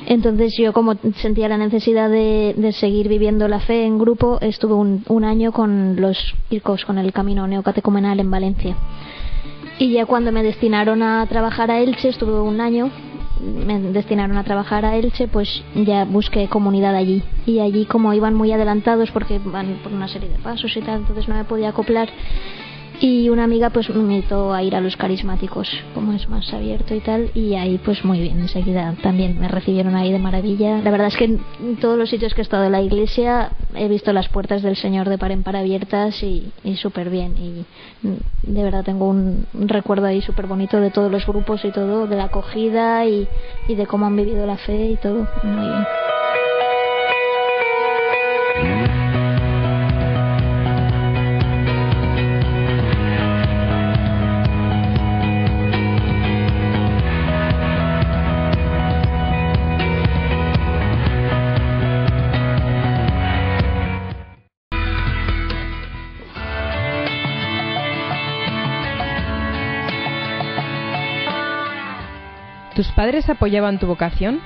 Entonces 0.05 0.55
yo 0.59 0.75
como 0.75 0.97
sentía 1.17 1.49
la 1.49 1.57
necesidad 1.57 2.11
de, 2.11 2.55
de 2.59 2.73
seguir 2.73 3.09
viviendo 3.09 3.49
la 3.49 3.61
fe 3.61 3.87
en 3.87 3.99
grupo, 3.99 4.39
estuve 4.43 4.75
un, 4.75 5.03
un 5.09 5.25
año 5.25 5.51
con 5.51 5.99
los 5.99 6.35
chicos, 6.51 6.85
con 6.85 6.99
el 6.99 7.11
camino 7.15 7.47
neocatecumenal 7.47 8.21
en 8.21 8.31
Valencia 8.31 8.77
y 9.79 9.93
ya 9.93 10.07
cuando 10.07 10.33
me 10.33 10.43
destinaron 10.43 11.03
a 11.03 11.27
trabajar 11.27 11.71
a 11.71 11.81
Elche, 11.81 12.09
estuve 12.09 12.41
un 12.41 12.61
año, 12.61 12.91
me 13.41 13.81
destinaron 13.81 14.37
a 14.37 14.45
trabajar 14.45 14.85
a 14.85 14.97
Elche, 14.97 15.29
pues 15.29 15.63
ya 15.75 16.05
busqué 16.05 16.49
comunidad 16.49 16.95
allí. 16.95 17.23
Y 17.47 17.61
allí 17.61 17.85
como 17.85 18.15
iban 18.15 18.35
muy 18.35 18.53
adelantados 18.53 19.11
porque 19.11 19.39
van 19.39 19.81
por 19.83 19.93
una 19.93 20.09
serie 20.09 20.29
de 20.29 20.39
pasos 20.39 20.77
y 20.77 20.81
tal, 20.81 21.01
entonces 21.01 21.29
no 21.29 21.35
me 21.35 21.45
podía 21.45 21.71
acoplar 21.71 22.09
y 23.01 23.29
una 23.29 23.45
amiga 23.45 23.71
pues 23.71 23.89
me 23.91 24.01
invitó 24.01 24.53
a 24.53 24.63
ir 24.63 24.77
a 24.77 24.81
los 24.81 24.97
carismáticos 24.97 25.69
como 25.95 26.13
es 26.13 26.29
más 26.29 26.53
abierto 26.53 26.95
y 26.95 27.01
tal 27.01 27.31
y 27.35 27.55
ahí 27.55 27.79
pues 27.79 28.05
muy 28.05 28.21
bien 28.21 28.41
enseguida 28.41 28.95
también 29.03 29.39
me 29.39 29.49
recibieron 29.49 29.95
ahí 29.95 30.13
de 30.13 30.19
maravilla. 30.19 30.79
La 30.83 30.91
verdad 30.91 31.09
es 31.09 31.17
que 31.17 31.25
en 31.25 31.77
todos 31.81 31.99
los 31.99 32.11
sitios 32.11 32.35
que 32.35 32.41
he 32.41 32.43
estado 32.43 32.65
en 32.65 32.73
la 32.73 32.83
iglesia 32.83 33.51
he 33.75 33.89
visto 33.89 34.13
las 34.13 34.29
puertas 34.29 34.63
del 34.63 34.77
Señor 34.77 35.09
de 35.09 35.19
par 35.19 35.33
en 35.33 35.43
par 35.43 35.57
abiertas 35.57 36.23
y, 36.23 36.53
y 36.63 36.77
súper 36.77 37.11
bien. 37.11 37.35
Y 37.37 37.65
de 38.43 38.63
verdad 38.63 38.85
tengo 38.85 39.09
un, 39.09 39.47
un 39.53 39.69
recuerdo 39.69 40.07
ahí 40.07 40.23
súper 40.23 40.47
bonito 40.47 40.81
de 40.81 40.91
todos 40.91 41.11
los 41.11 41.27
grupos 41.27 41.65
y 41.65 41.73
todo 41.73 42.07
de 42.07 42.17
la 42.17 42.25
acogida 42.25 43.05
y, 43.07 43.27
y 43.69 43.75
de 43.75 43.87
cómo 43.87 44.07
han 44.07 44.17
vivido 44.17 44.47
la 44.47 44.57
fe 44.57 44.91
y 44.91 44.97
todo 44.97 45.27
muy 45.43 45.67
bien 45.67 45.85
¿Tus 72.85 72.93
padres 72.93 73.31
apoyaban 73.31 73.79
tu 73.79 73.87
vocación? 73.87 74.43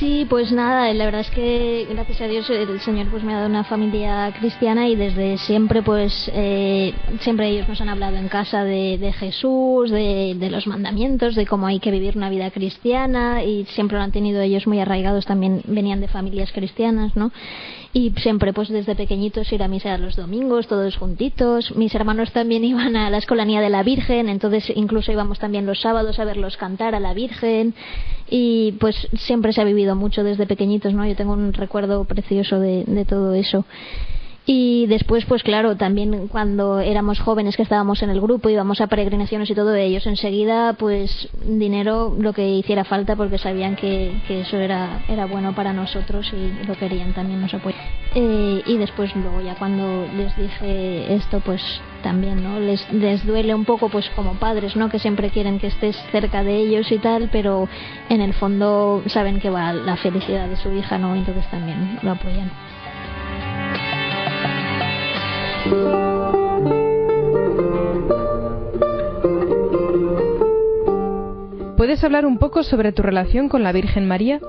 Sí, 0.00 0.26
pues 0.30 0.50
nada, 0.50 0.90
la 0.94 1.04
verdad 1.04 1.20
es 1.20 1.30
que 1.30 1.86
gracias 1.90 2.22
a 2.22 2.26
Dios 2.26 2.48
el 2.48 2.80
Señor 2.80 3.08
pues 3.10 3.22
me 3.22 3.34
ha 3.34 3.36
dado 3.36 3.50
una 3.50 3.64
familia 3.64 4.32
cristiana 4.40 4.88
y 4.88 4.96
desde 4.96 5.36
siempre 5.36 5.82
pues 5.82 6.30
eh, 6.32 6.94
siempre 7.20 7.50
ellos 7.50 7.68
nos 7.68 7.82
han 7.82 7.90
hablado 7.90 8.16
en 8.16 8.28
casa 8.28 8.64
de, 8.64 9.12
Jesús, 9.18 9.90
de, 9.90 10.36
de, 10.38 10.48
los 10.48 10.66
mandamientos, 10.66 11.34
de 11.34 11.44
cómo 11.44 11.66
hay 11.66 11.80
que 11.80 11.90
vivir 11.90 12.16
una 12.16 12.30
vida 12.30 12.50
cristiana 12.50 13.44
y 13.44 13.66
siempre 13.66 13.98
lo 13.98 14.02
han 14.02 14.10
tenido 14.10 14.40
ellos 14.40 14.66
muy 14.66 14.80
arraigados, 14.80 15.26
también 15.26 15.60
venían 15.66 16.00
de 16.00 16.08
familias 16.08 16.50
cristianas, 16.50 17.14
¿no? 17.14 17.30
y 17.92 18.12
siempre 18.22 18.52
pues 18.52 18.68
desde 18.68 18.94
pequeñitos 18.94 19.52
ir 19.52 19.62
a 19.62 19.68
misa 19.68 19.98
los 19.98 20.14
domingos 20.14 20.68
todos 20.68 20.96
juntitos 20.96 21.74
mis 21.74 21.94
hermanos 21.94 22.32
también 22.32 22.64
iban 22.72 22.96
a 22.96 23.10
la 23.10 23.18
escolanía 23.18 23.60
de 23.60 23.70
la 23.70 23.82
Virgen 23.82 24.28
entonces 24.28 24.72
incluso 24.76 25.10
íbamos 25.10 25.38
también 25.38 25.66
los 25.66 25.80
sábados 25.80 26.18
a 26.18 26.24
verlos 26.24 26.56
cantar 26.56 26.94
a 26.94 27.00
la 27.00 27.14
Virgen 27.14 27.74
y 28.32 28.72
pues 28.78 29.08
siempre 29.14 29.52
se 29.52 29.60
ha 29.60 29.64
vivido 29.64 29.89
mucho 29.94 30.24
desde 30.24 30.46
pequeñitos 30.46 30.94
no 30.94 31.06
yo 31.06 31.16
tengo 31.16 31.32
un 31.32 31.52
recuerdo 31.52 32.04
precioso 32.04 32.60
de, 32.60 32.84
de 32.84 33.04
todo 33.04 33.34
eso 33.34 33.64
y 34.46 34.86
después, 34.86 35.26
pues 35.26 35.42
claro, 35.42 35.76
también 35.76 36.28
cuando 36.28 36.80
éramos 36.80 37.20
jóvenes 37.20 37.56
que 37.56 37.62
estábamos 37.62 38.02
en 38.02 38.10
el 38.10 38.20
grupo, 38.20 38.48
íbamos 38.48 38.80
a 38.80 38.86
peregrinaciones 38.86 39.50
y 39.50 39.54
todo, 39.54 39.74
ellos 39.74 40.06
enseguida, 40.06 40.72
pues 40.72 41.28
dinero 41.44 42.16
lo 42.18 42.32
que 42.32 42.48
hiciera 42.48 42.84
falta 42.84 43.16
porque 43.16 43.38
sabían 43.38 43.76
que, 43.76 44.12
que 44.26 44.40
eso 44.40 44.56
era, 44.56 45.02
era 45.08 45.26
bueno 45.26 45.54
para 45.54 45.72
nosotros 45.72 46.32
y 46.32 46.66
lo 46.66 46.74
querían 46.74 47.12
también 47.12 47.40
nos 47.40 47.52
apoyar. 47.52 47.80
Eh, 48.14 48.62
y 48.66 48.76
después 48.78 49.14
luego 49.14 49.40
ya 49.40 49.54
cuando 49.56 50.06
les 50.16 50.36
dije 50.36 51.14
esto, 51.14 51.40
pues 51.40 51.62
también, 52.02 52.42
¿no? 52.42 52.58
Les, 52.58 52.90
les 52.92 53.24
duele 53.26 53.54
un 53.54 53.64
poco 53.64 53.88
pues 53.88 54.08
como 54.16 54.34
padres, 54.34 54.74
¿no? 54.74 54.88
Que 54.88 54.98
siempre 54.98 55.30
quieren 55.30 55.58
que 55.58 55.68
estés 55.68 55.96
cerca 56.10 56.42
de 56.42 56.56
ellos 56.56 56.90
y 56.90 56.98
tal, 56.98 57.28
pero 57.30 57.68
en 58.08 58.20
el 58.20 58.32
fondo 58.34 59.02
saben 59.06 59.38
que 59.38 59.50
va 59.50 59.72
la 59.72 59.96
felicidad 59.96 60.48
de 60.48 60.56
su 60.56 60.72
hija, 60.72 60.98
¿no? 60.98 61.14
Entonces 61.14 61.48
también 61.50 61.98
lo 62.02 62.12
apoyan. 62.12 62.50
¿Puedes 71.76 72.04
hablar 72.04 72.26
un 72.26 72.38
poco 72.38 72.62
sobre 72.62 72.92
tu 72.92 73.02
relación 73.02 73.48
con 73.48 73.62
la 73.62 73.72
Virgen 73.72 74.06
María? 74.06 74.40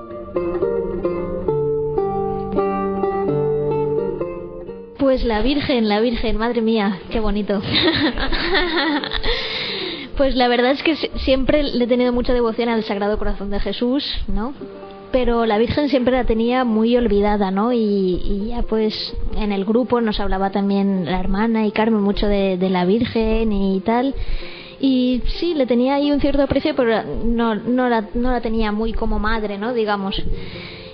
Pues 4.98 5.24
la 5.24 5.42
Virgen, 5.42 5.88
la 5.88 6.00
Virgen, 6.00 6.38
madre 6.38 6.62
mía, 6.62 7.00
qué 7.10 7.20
bonito. 7.20 7.60
pues 10.16 10.36
la 10.36 10.48
verdad 10.48 10.72
es 10.72 10.82
que 10.82 10.96
siempre 10.96 11.62
le 11.62 11.84
he 11.84 11.88
tenido 11.88 12.12
mucha 12.12 12.32
devoción 12.32 12.68
al 12.68 12.84
Sagrado 12.84 13.18
Corazón 13.18 13.50
de 13.50 13.60
Jesús, 13.60 14.04
¿no? 14.28 14.54
Pero 15.12 15.46
la 15.46 15.58
Virgen 15.58 15.88
siempre 15.88 16.14
la 16.14 16.24
tenía 16.24 16.64
muy 16.64 16.96
olvidada, 16.96 17.50
¿no? 17.50 17.72
Y, 17.72 18.48
ya 18.48 18.62
pues 18.62 19.14
en 19.36 19.52
el 19.52 19.64
grupo 19.64 20.00
nos 20.00 20.18
hablaba 20.18 20.50
también 20.50 21.04
la 21.04 21.20
hermana 21.20 21.66
y 21.66 21.72
Carmen 21.72 22.00
mucho 22.00 22.26
de, 22.26 22.56
la 22.70 22.84
Virgen 22.84 23.52
y 23.52 23.80
tal. 23.80 24.14
Y 24.80 25.22
sí, 25.38 25.54
le 25.54 25.66
tenía 25.66 25.94
ahí 25.94 26.10
un 26.10 26.20
cierto 26.20 26.42
aprecio, 26.42 26.74
pero 26.74 27.04
no, 27.24 27.54
no, 27.54 27.88
la, 27.88 28.08
no 28.14 28.32
la 28.32 28.40
tenía 28.40 28.72
muy 28.72 28.92
como 28.92 29.18
madre, 29.18 29.58
¿no? 29.58 29.72
Digamos. 29.74 30.20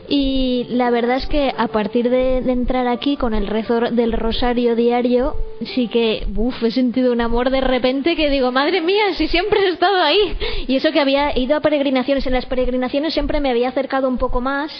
Y 0.08 0.66
la 0.70 0.88
verdad 0.88 1.18
es 1.18 1.26
que 1.26 1.52
a 1.54 1.68
partir 1.68 2.08
de, 2.08 2.38
entrar 2.38 2.86
aquí 2.86 3.16
con 3.18 3.34
el 3.34 3.46
rezo 3.46 3.80
del 3.80 4.12
rosario 4.12 4.74
diario, 4.74 5.36
sí 5.74 5.88
que, 5.88 6.26
uff, 6.34 6.62
he 6.62 6.70
sentido 6.70 7.12
un 7.12 7.20
amor 7.20 7.50
de 7.50 7.60
repente 7.60 8.16
que 8.16 8.30
digo, 8.30 8.50
madre 8.50 8.80
mía, 8.80 9.12
si 9.14 9.28
siempre 9.28 9.60
he 9.60 9.68
estado 9.68 10.00
ahí. 10.00 10.36
Y 10.66 10.76
eso 10.76 10.92
que 10.92 11.00
había 11.00 11.38
ido 11.38 11.56
a 11.56 11.60
peregrinaciones, 11.60 12.26
en 12.26 12.32
las 12.32 12.46
peregrinaciones 12.46 13.12
siempre 13.12 13.40
me 13.40 13.50
había 13.50 13.68
acercado 13.68 14.08
un 14.08 14.16
poco 14.16 14.40
más 14.40 14.72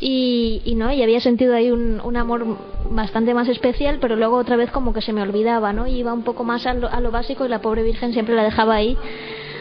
y, 0.00 0.62
y 0.64 0.74
no, 0.76 0.90
y 0.92 1.02
había 1.02 1.20
sentido 1.20 1.54
ahí 1.54 1.70
un, 1.70 2.00
un, 2.02 2.16
amor 2.16 2.58
bastante 2.90 3.34
más 3.34 3.48
especial, 3.48 3.98
pero 4.00 4.16
luego 4.16 4.36
otra 4.36 4.56
vez 4.56 4.70
como 4.70 4.92
que 4.92 5.02
se 5.02 5.12
me 5.12 5.22
olvidaba, 5.22 5.72
¿no? 5.72 5.86
Y 5.86 5.96
iba 5.96 6.12
un 6.12 6.24
poco 6.24 6.42
más 6.42 6.66
a 6.66 6.74
lo, 6.74 6.88
a 6.88 7.00
lo 7.00 7.10
básico 7.10 7.44
y 7.44 7.48
la 7.48 7.60
pobre 7.60 7.82
Virgen 7.82 8.12
siempre 8.12 8.34
la 8.34 8.42
dejaba 8.44 8.74
ahí 8.74 8.96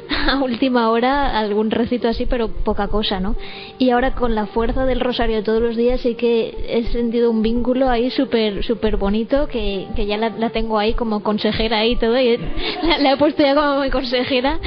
a 0.27 0.41
última 0.43 0.89
hora 0.89 1.37
algún 1.37 1.71
recito 1.71 2.07
así, 2.07 2.25
pero 2.25 2.47
poca 2.49 2.87
cosa, 2.87 3.19
¿no? 3.19 3.35
Y 3.77 3.89
ahora 3.91 4.15
con 4.15 4.35
la 4.35 4.47
fuerza 4.47 4.85
del 4.85 4.99
rosario 4.99 5.37
de 5.37 5.43
todos 5.43 5.61
los 5.61 5.75
días 5.75 6.01
sí 6.01 6.15
que 6.15 6.55
he 6.67 6.83
sentido 6.91 7.29
un 7.31 7.41
vínculo 7.41 7.89
ahí 7.89 8.09
súper 8.11 8.63
súper 8.63 8.97
bonito 8.97 9.47
que, 9.47 9.87
que 9.95 10.05
ya 10.05 10.17
la, 10.17 10.49
tengo 10.49 10.77
ahí 10.77 10.93
como 10.93 11.21
consejera 11.21 11.85
y 11.85 11.95
todo, 11.95 12.19
y 12.19 12.37
la, 12.99 13.13
he 13.13 13.17
puesto 13.17 13.43
ya 13.43 13.55
como 13.55 13.81
mi 13.81 13.89
consejera 13.89 14.59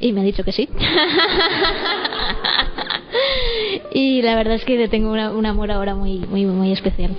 y 0.00 0.12
me 0.12 0.20
ha 0.20 0.24
dicho 0.24 0.44
que 0.44 0.52
sí. 0.52 0.68
y 3.92 4.22
la 4.22 4.36
verdad 4.36 4.54
es 4.54 4.64
que 4.64 4.76
le 4.76 4.88
tengo 4.88 5.12
un 5.12 5.46
amor 5.46 5.70
ahora 5.70 5.94
muy, 5.94 6.18
muy, 6.18 6.44
muy 6.46 6.72
especial. 6.72 7.16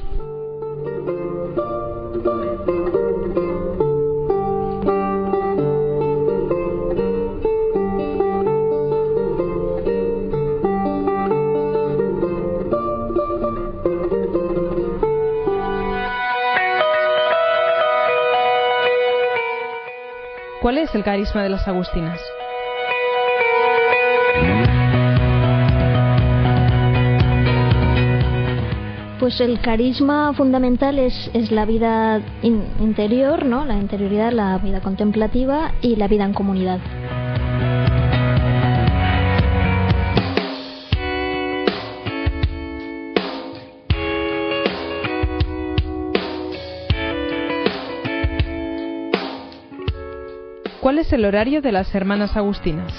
¿Cuál 20.69 20.77
es 20.77 20.93
el 20.93 21.03
carisma 21.03 21.41
de 21.41 21.49
las 21.49 21.67
agustinas? 21.67 22.21
Pues 29.19 29.41
el 29.41 29.59
carisma 29.61 30.31
fundamental 30.35 30.99
es, 30.99 31.31
es 31.33 31.51
la 31.51 31.65
vida 31.65 32.21
interior, 32.43 33.47
¿no? 33.47 33.65
la 33.65 33.77
interioridad, 33.77 34.31
la 34.31 34.59
vida 34.59 34.79
contemplativa 34.81 35.71
y 35.81 35.95
la 35.95 36.07
vida 36.07 36.25
en 36.25 36.33
comunidad. 36.33 36.79
¿Cuál 50.81 50.99
es 50.99 51.11
el 51.11 51.25
horario 51.25 51.61
de 51.61 51.73
las 51.73 51.93
hermanas 51.93 52.37
agustinas? 52.37 52.93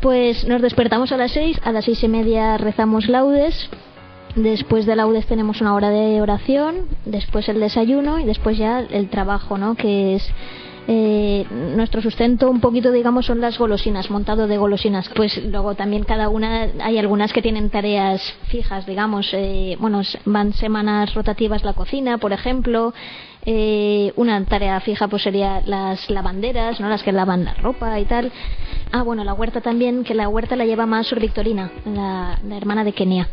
Pues 0.00 0.46
nos 0.46 0.62
despertamos 0.62 1.10
a 1.10 1.16
las 1.16 1.32
seis, 1.32 1.60
a 1.64 1.72
las 1.72 1.84
seis 1.84 2.04
y 2.04 2.08
media 2.08 2.56
rezamos 2.56 3.08
laudes, 3.08 3.68
después 4.36 4.86
de 4.86 4.94
laudes 4.94 5.26
tenemos 5.26 5.60
una 5.60 5.74
hora 5.74 5.90
de 5.90 6.22
oración, 6.22 6.86
después 7.04 7.48
el 7.48 7.58
desayuno 7.58 8.20
y 8.20 8.24
después 8.24 8.56
ya 8.56 8.78
el 8.78 9.08
trabajo, 9.08 9.58
¿no? 9.58 9.74
Que 9.74 10.14
es 10.14 10.30
eh, 10.90 11.44
nuestro 11.50 12.00
sustento 12.00 12.48
un 12.48 12.62
poquito, 12.62 12.90
digamos, 12.90 13.26
son 13.26 13.42
las 13.42 13.58
golosinas, 13.58 14.10
montado 14.10 14.46
de 14.46 14.56
golosinas. 14.56 15.10
Pues 15.14 15.36
luego 15.44 15.74
también 15.74 16.04
cada 16.04 16.30
una, 16.30 16.68
hay 16.80 16.96
algunas 16.96 17.34
que 17.34 17.42
tienen 17.42 17.68
tareas 17.68 18.22
fijas, 18.46 18.86
digamos, 18.86 19.28
eh, 19.34 19.76
bueno, 19.78 20.00
van 20.24 20.54
semanas 20.54 21.12
rotativas 21.12 21.62
la 21.62 21.74
cocina, 21.74 22.16
por 22.16 22.32
ejemplo. 22.32 22.94
Eh, 23.44 24.14
una 24.16 24.42
tarea 24.46 24.80
fija 24.80 25.08
pues 25.08 25.22
sería 25.22 25.60
las 25.66 26.08
lavanderas, 26.08 26.80
¿no? 26.80 26.88
Las 26.88 27.02
que 27.02 27.12
lavan 27.12 27.44
la 27.44 27.52
ropa 27.52 28.00
y 28.00 28.06
tal. 28.06 28.32
Ah, 28.90 29.02
bueno, 29.02 29.24
la 29.24 29.34
huerta 29.34 29.60
también, 29.60 30.04
que 30.04 30.14
la 30.14 30.30
huerta 30.30 30.56
la 30.56 30.64
lleva 30.64 30.86
más 30.86 31.14
Victorina, 31.14 31.70
la, 31.84 32.38
hermana 32.56 32.82
de 32.82 32.92
Kenia. 32.92 33.28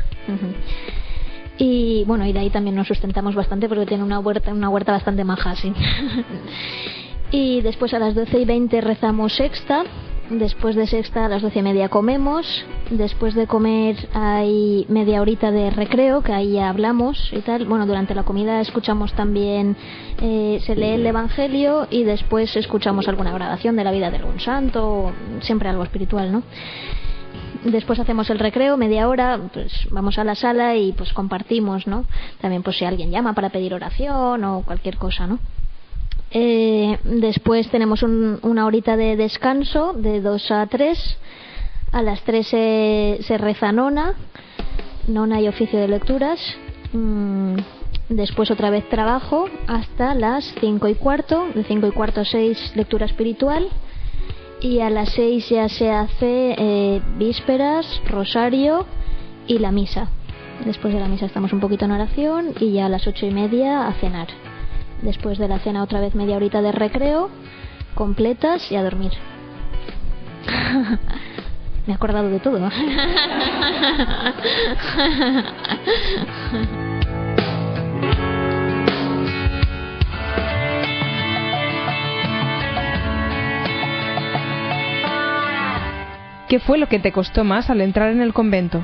Y 1.57 2.03
bueno, 2.05 2.25
y 2.25 2.33
de 2.33 2.39
ahí 2.39 2.49
también 2.49 2.75
nos 2.75 2.87
sustentamos 2.87 3.33
bastante 3.33 3.69
porque 3.69 3.85
tiene 3.85 4.03
una 4.03 4.19
huerta, 4.19 4.51
una 4.51 4.67
huerta 4.67 4.91
bastante 4.91 5.23
maja, 5.23 5.55
sí. 5.55 5.71
y 7.31 7.61
después 7.61 7.93
a 7.93 7.99
las 7.99 8.15
12 8.15 8.39
y 8.39 8.45
20 8.45 8.81
rezamos 8.81 9.35
sexta, 9.35 9.83
después 10.29 10.75
de 10.75 10.87
sexta 10.87 11.25
a 11.25 11.29
las 11.29 11.41
12 11.41 11.59
y 11.59 11.61
media 11.61 11.89
comemos, 11.89 12.65
después 12.89 13.35
de 13.35 13.47
comer 13.47 13.95
hay 14.13 14.85
media 14.89 15.21
horita 15.21 15.51
de 15.51 15.69
recreo, 15.69 16.21
que 16.21 16.33
ahí 16.33 16.53
ya 16.53 16.69
hablamos 16.69 17.31
y 17.31 17.39
tal, 17.39 17.65
bueno, 17.65 17.85
durante 17.85 18.15
la 18.15 18.23
comida 18.23 18.61
escuchamos 18.61 19.13
también, 19.13 19.75
eh, 20.21 20.59
se 20.65 20.75
lee 20.75 20.91
el 20.91 21.05
Evangelio 21.05 21.87
y 21.89 22.03
después 22.03 22.55
escuchamos 22.55 23.07
alguna 23.07 23.31
grabación 23.31 23.75
de 23.75 23.83
la 23.83 23.91
vida 23.91 24.09
de 24.11 24.17
algún 24.17 24.39
santo, 24.39 25.11
siempre 25.41 25.69
algo 25.69 25.83
espiritual, 25.83 26.31
¿no? 26.31 26.43
después 27.63 27.99
hacemos 27.99 28.29
el 28.29 28.37
recreo, 28.39 28.77
media 28.77 29.07
hora, 29.07 29.39
pues 29.51 29.87
vamos 29.89 30.19
a 30.19 30.23
la 30.23 30.35
sala 30.35 30.75
y 30.75 30.93
pues 30.93 31.13
compartimos, 31.13 31.87
¿no? 31.87 32.05
También 32.39 32.63
pues 32.63 32.77
si 32.77 32.85
alguien 32.85 33.09
llama 33.09 33.33
para 33.33 33.49
pedir 33.49 33.73
oración 33.73 34.43
o 34.43 34.61
cualquier 34.61 34.97
cosa, 34.97 35.25
¿no? 35.25 35.39
Eh, 36.37 36.99
después 37.05 37.69
tenemos 37.69 38.03
una 38.03 38.65
horita 38.65 38.97
de 38.97 39.15
descanso 39.15 39.93
de 39.93 40.19
2 40.19 40.51
a 40.51 40.67
3. 40.67 41.17
A 41.93 42.01
las 42.01 42.21
3 42.23 42.45
se, 43.25 43.37
reza 43.37 43.71
nona. 43.71 44.15
nona 45.07 45.39
y 45.39 45.47
oficio 45.47 45.79
de 45.79 45.87
lecturas. 45.87 46.37
Mm, 46.91 47.55
después 48.09 48.51
otra 48.51 48.69
vez 48.69 48.87
trabajo 48.89 49.45
hasta 49.67 50.13
las 50.13 50.53
cinco 50.59 50.89
y 50.89 50.95
cuarto, 50.95 51.47
de 51.55 51.63
cinco 51.63 51.87
y 51.87 51.91
cuarto 51.91 52.19
a 52.19 52.25
seis 52.25 52.73
lectura 52.75 53.05
espiritual 53.05 53.69
y 54.59 54.81
a 54.81 54.89
las 54.89 55.13
seis 55.13 55.47
ya 55.49 55.69
se 55.69 55.89
hace 55.89 56.55
eh, 56.57 57.01
vísperas, 57.17 58.01
rosario 58.09 58.85
y 59.47 59.59
la 59.59 59.71
misa. 59.71 60.09
Después 60.65 60.93
de 60.93 60.99
la 60.99 61.07
misa 61.07 61.27
estamos 61.27 61.53
un 61.53 61.61
poquito 61.61 61.85
en 61.85 61.91
oración 61.91 62.53
y 62.59 62.73
ya 62.73 62.87
a 62.87 62.89
las 62.89 63.07
ocho 63.07 63.25
y 63.25 63.31
media 63.31 63.87
a 63.87 63.93
cenar. 63.93 64.27
Después 65.01 65.37
de 65.37 65.47
la 65.47 65.59
cena 65.59 65.83
otra 65.83 65.99
vez 65.99 66.15
media 66.15 66.35
horita 66.37 66.61
de 66.61 66.71
recreo, 66.71 67.29
completas 67.93 68.71
y 68.71 68.75
a 68.75 68.83
dormir. 68.83 69.11
Me 71.85 71.93
he 71.93 71.95
acordado 71.95 72.29
de 72.29 72.39
todo. 72.39 72.69
¿Qué 86.47 86.59
fue 86.59 86.77
lo 86.77 86.87
que 86.87 86.99
te 86.99 87.11
costó 87.11 87.43
más 87.43 87.69
al 87.69 87.81
entrar 87.81 88.11
en 88.11 88.21
el 88.21 88.33
convento? 88.33 88.83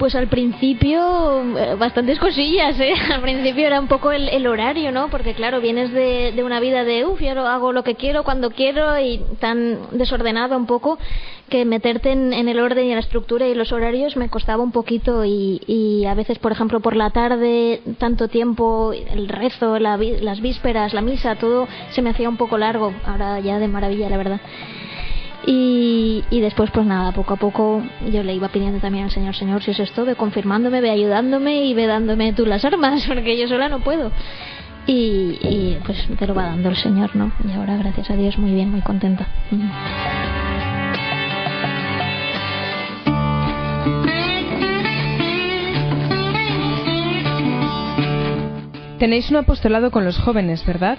Pues 0.00 0.14
al 0.14 0.28
principio, 0.28 1.58
eh, 1.58 1.74
bastantes 1.78 2.18
cosillas, 2.18 2.80
¿eh? 2.80 2.94
Al 3.12 3.20
principio 3.20 3.66
era 3.66 3.78
un 3.78 3.86
poco 3.86 4.12
el, 4.12 4.46
horario, 4.46 4.92
¿no? 4.92 5.10
Porque 5.10 5.34
claro, 5.34 5.60
vienes 5.60 5.92
de, 5.92 6.32
de 6.34 6.42
una 6.42 6.58
vida 6.58 6.84
de, 6.84 7.04
uff, 7.04 7.20
yo 7.20 7.46
hago 7.46 7.74
lo 7.74 7.84
que 7.84 7.96
quiero, 7.96 8.24
cuando 8.24 8.50
quiero, 8.50 8.98
y 8.98 9.20
tan 9.40 9.78
desordenado 9.98 10.56
un 10.56 10.64
poco, 10.64 10.98
que 11.50 11.66
meterte 11.66 12.12
en, 12.12 12.32
el 12.32 12.58
orden 12.60 12.86
y 12.86 12.94
la 12.94 13.00
estructura 13.00 13.46
y 13.46 13.54
los 13.54 13.72
horarios 13.72 14.16
me 14.16 14.30
costaba 14.30 14.62
un 14.62 14.72
poquito 14.72 15.22
y, 15.26 15.60
y 15.66 16.06
a 16.06 16.14
veces, 16.14 16.38
por 16.38 16.52
ejemplo, 16.52 16.80
por 16.80 16.96
la 16.96 17.10
tarde, 17.10 17.82
tanto 17.98 18.28
tiempo, 18.28 18.94
el 18.94 19.28
rezo, 19.28 19.78
las 19.78 20.40
vísperas, 20.40 20.94
la 20.94 21.02
misa, 21.02 21.34
todo 21.34 21.68
se 21.90 22.00
me 22.00 22.08
hacía 22.08 22.30
un 22.30 22.38
poco 22.38 22.56
largo. 22.56 22.94
Ahora 23.04 23.38
ya 23.40 23.58
de 23.58 23.68
maravilla, 23.68 24.08
la 24.08 24.16
verdad. 24.16 24.40
Y, 25.46 26.22
después, 26.30 26.70
pues 26.70 26.86
nada, 26.86 27.12
poco 27.12 27.34
a 27.34 27.36
poco 27.36 27.82
yo 28.10 28.22
le 28.22 28.34
iba 28.34 28.48
pidiendo 28.48 28.78
también 28.78 29.04
al 29.04 29.10
Señor, 29.10 29.34
Señor, 29.34 29.62
si 29.62 29.70
es 29.70 29.80
esto, 29.80 30.04
ve 30.04 30.14
confirmándome, 30.14 30.80
ve 30.80 30.90
ayudándome 30.90 31.64
y 31.64 31.74
ve 31.74 31.86
dándome 31.86 32.32
tú 32.32 32.46
las 32.46 32.64
armas, 32.64 33.04
porque 33.08 33.38
yo 33.38 33.48
sola 33.48 33.68
no 33.68 33.80
puedo. 33.80 34.10
Y, 34.86 35.38
y 35.42 35.78
pues 35.84 36.08
te 36.18 36.26
lo 36.26 36.34
va 36.34 36.44
dando 36.44 36.68
el 36.68 36.76
Señor, 36.76 37.14
¿no? 37.14 37.32
Y 37.48 37.52
ahora, 37.52 37.76
gracias 37.76 38.10
a 38.10 38.16
Dios, 38.16 38.38
muy 38.38 38.52
bien, 38.52 38.70
muy 38.70 38.80
contenta. 38.80 39.26
Tenéis 48.98 49.30
un 49.30 49.36
apostolado 49.36 49.90
con 49.90 50.04
los 50.04 50.18
jóvenes, 50.18 50.64
¿verdad? 50.66 50.98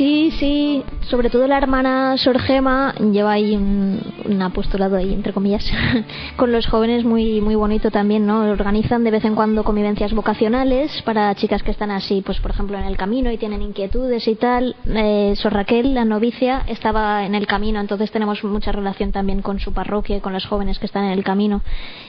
Sí, 0.00 0.30
sí, 0.38 0.82
sobre 1.10 1.28
todo 1.28 1.46
la 1.48 1.58
hermana 1.58 2.16
Sorgema 2.16 2.94
lleva 2.94 3.32
ahí 3.32 3.56
un, 3.56 4.00
apostolado 4.40 4.96
ahí, 4.96 5.12
entre 5.12 5.32
comillas, 5.32 5.68
con 6.36 6.52
los 6.52 6.66
jóvenes 6.66 7.04
muy 7.04 7.40
muy 7.40 7.56
bonito 7.56 7.90
también, 7.90 8.26
¿no? 8.26 8.40
Organizan 8.50 9.02
de 9.02 9.10
vez 9.10 9.24
en 9.24 9.34
cuando 9.34 9.64
convivencias 9.64 10.14
vocacionales 10.14 11.02
para 11.02 11.34
chicas 11.34 11.62
que 11.62 11.72
están 11.72 11.90
así, 11.90 12.22
pues 12.24 12.38
por 12.38 12.52
ejemplo 12.52 12.78
en 12.78 12.84
el 12.84 12.96
camino 12.96 13.30
y 13.30 13.38
tienen 13.38 13.60
inquietudes 13.60 14.26
y 14.28 14.36
tal. 14.36 14.76
Eh, 14.86 15.34
Sor 15.36 15.52
Raquel, 15.52 15.94
la 15.94 16.04
novicia, 16.04 16.62
estaba 16.68 17.26
en 17.26 17.34
el 17.34 17.46
camino, 17.46 17.80
entonces 17.80 18.10
tenemos 18.12 18.42
mucha 18.44 18.70
relación 18.70 19.10
también 19.10 19.42
con 19.42 19.58
su 19.58 19.72
parroquia 19.72 20.16
y 20.16 20.20
con 20.20 20.32
los 20.32 20.46
jóvenes 20.46 20.78
que 20.78 20.86
están 20.86 21.04
en 21.04 21.12
el 21.12 21.24
camino. 21.24 21.62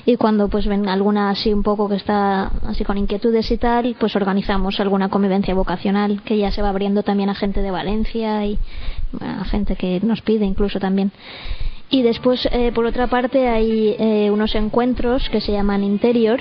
Y 0.05 0.15
cuando 0.15 0.47
pues 0.47 0.67
ven 0.67 0.87
alguna 0.87 1.31
así 1.31 1.51
un 1.51 1.63
poco 1.63 1.89
que 1.89 1.95
está 1.95 2.51
así 2.67 2.83
con 2.83 2.97
inquietudes 2.97 3.49
y 3.51 3.57
tal, 3.57 3.95
pues 3.99 4.15
organizamos 4.15 4.79
alguna 4.79 5.09
convivencia 5.09 5.55
vocacional 5.55 6.21
que 6.23 6.37
ya 6.37 6.51
se 6.51 6.61
va 6.61 6.69
abriendo 6.69 7.01
también 7.01 7.29
a 7.29 7.35
gente 7.35 7.61
de 7.61 7.71
Valencia 7.71 8.45
y 8.45 8.59
a 9.19 9.43
gente 9.45 9.75
que 9.75 9.99
nos 10.01 10.21
pide 10.21 10.45
incluso 10.45 10.79
también. 10.79 11.11
Y 11.89 12.03
después, 12.03 12.47
eh, 12.51 12.71
por 12.73 12.85
otra 12.85 13.07
parte, 13.07 13.49
hay 13.49 13.95
eh, 13.99 14.31
unos 14.31 14.55
encuentros 14.55 15.29
que 15.29 15.41
se 15.41 15.51
llaman 15.51 15.83
Interior, 15.83 16.39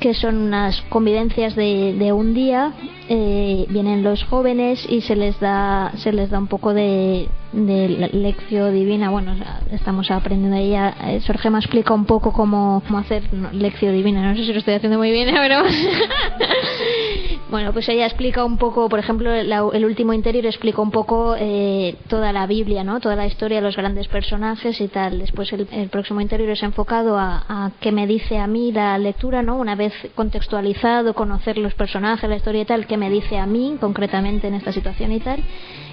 que 0.00 0.12
son 0.12 0.36
unas 0.36 0.82
convivencias 0.82 1.56
de, 1.56 1.94
de 1.98 2.12
un 2.12 2.34
día. 2.34 2.72
Eh, 3.08 3.66
vienen 3.70 4.02
los 4.02 4.22
jóvenes 4.24 4.86
y 4.88 5.00
se 5.00 5.16
les 5.16 5.40
da 5.40 5.92
se 5.96 6.12
les 6.12 6.30
da 6.30 6.38
un 6.38 6.46
poco 6.46 6.74
de, 6.74 7.28
de 7.52 8.10
lección 8.12 8.74
divina. 8.74 9.10
Bueno, 9.10 9.34
estamos 9.70 10.10
aprendiendo 10.10 10.56
ella. 10.56 10.94
Sorge 11.20 11.50
me 11.50 11.58
explica 11.58 11.94
un 11.94 12.04
poco 12.04 12.32
cómo, 12.32 12.82
cómo 12.86 12.98
hacer 12.98 13.22
lección 13.52 13.94
divina. 13.94 14.28
No 14.28 14.36
sé 14.36 14.44
si 14.44 14.52
lo 14.52 14.58
estoy 14.58 14.74
haciendo 14.74 14.98
muy 14.98 15.10
bien, 15.10 15.34
pero 15.34 15.62
Bueno, 17.50 17.72
pues 17.72 17.88
ella 17.88 18.06
explica 18.06 18.44
un 18.44 18.58
poco, 18.58 18.88
por 18.88 19.00
ejemplo, 19.00 19.32
el 19.34 19.84
último 19.84 20.12
interior 20.12 20.46
explica 20.46 20.80
un 20.80 20.92
poco 20.92 21.34
eh, 21.36 21.96
toda 22.06 22.32
la 22.32 22.46
Biblia, 22.46 22.84
¿no? 22.84 23.00
Toda 23.00 23.16
la 23.16 23.26
historia 23.26 23.60
los 23.60 23.76
grandes 23.76 24.06
personajes 24.06 24.80
y 24.80 24.86
tal. 24.86 25.18
Después 25.18 25.52
el, 25.52 25.66
próximo 25.88 26.20
interior 26.20 26.48
es 26.50 26.62
enfocado 26.62 27.18
a, 27.18 27.44
a, 27.48 27.72
qué 27.80 27.90
me 27.90 28.06
dice 28.06 28.38
a 28.38 28.46
mí 28.46 28.70
la 28.70 28.96
lectura, 28.98 29.42
¿no? 29.42 29.56
Una 29.56 29.74
vez 29.74 29.92
contextualizado, 30.14 31.14
conocer 31.14 31.58
los 31.58 31.74
personajes, 31.74 32.30
la 32.30 32.36
historia 32.36 32.62
y 32.62 32.66
tal, 32.66 32.86
qué 32.86 32.96
me 32.96 33.10
dice 33.10 33.36
a 33.38 33.46
mí 33.46 33.76
concretamente 33.80 34.46
en 34.46 34.54
esta 34.54 34.70
situación 34.70 35.10
y 35.10 35.18
tal. 35.18 35.42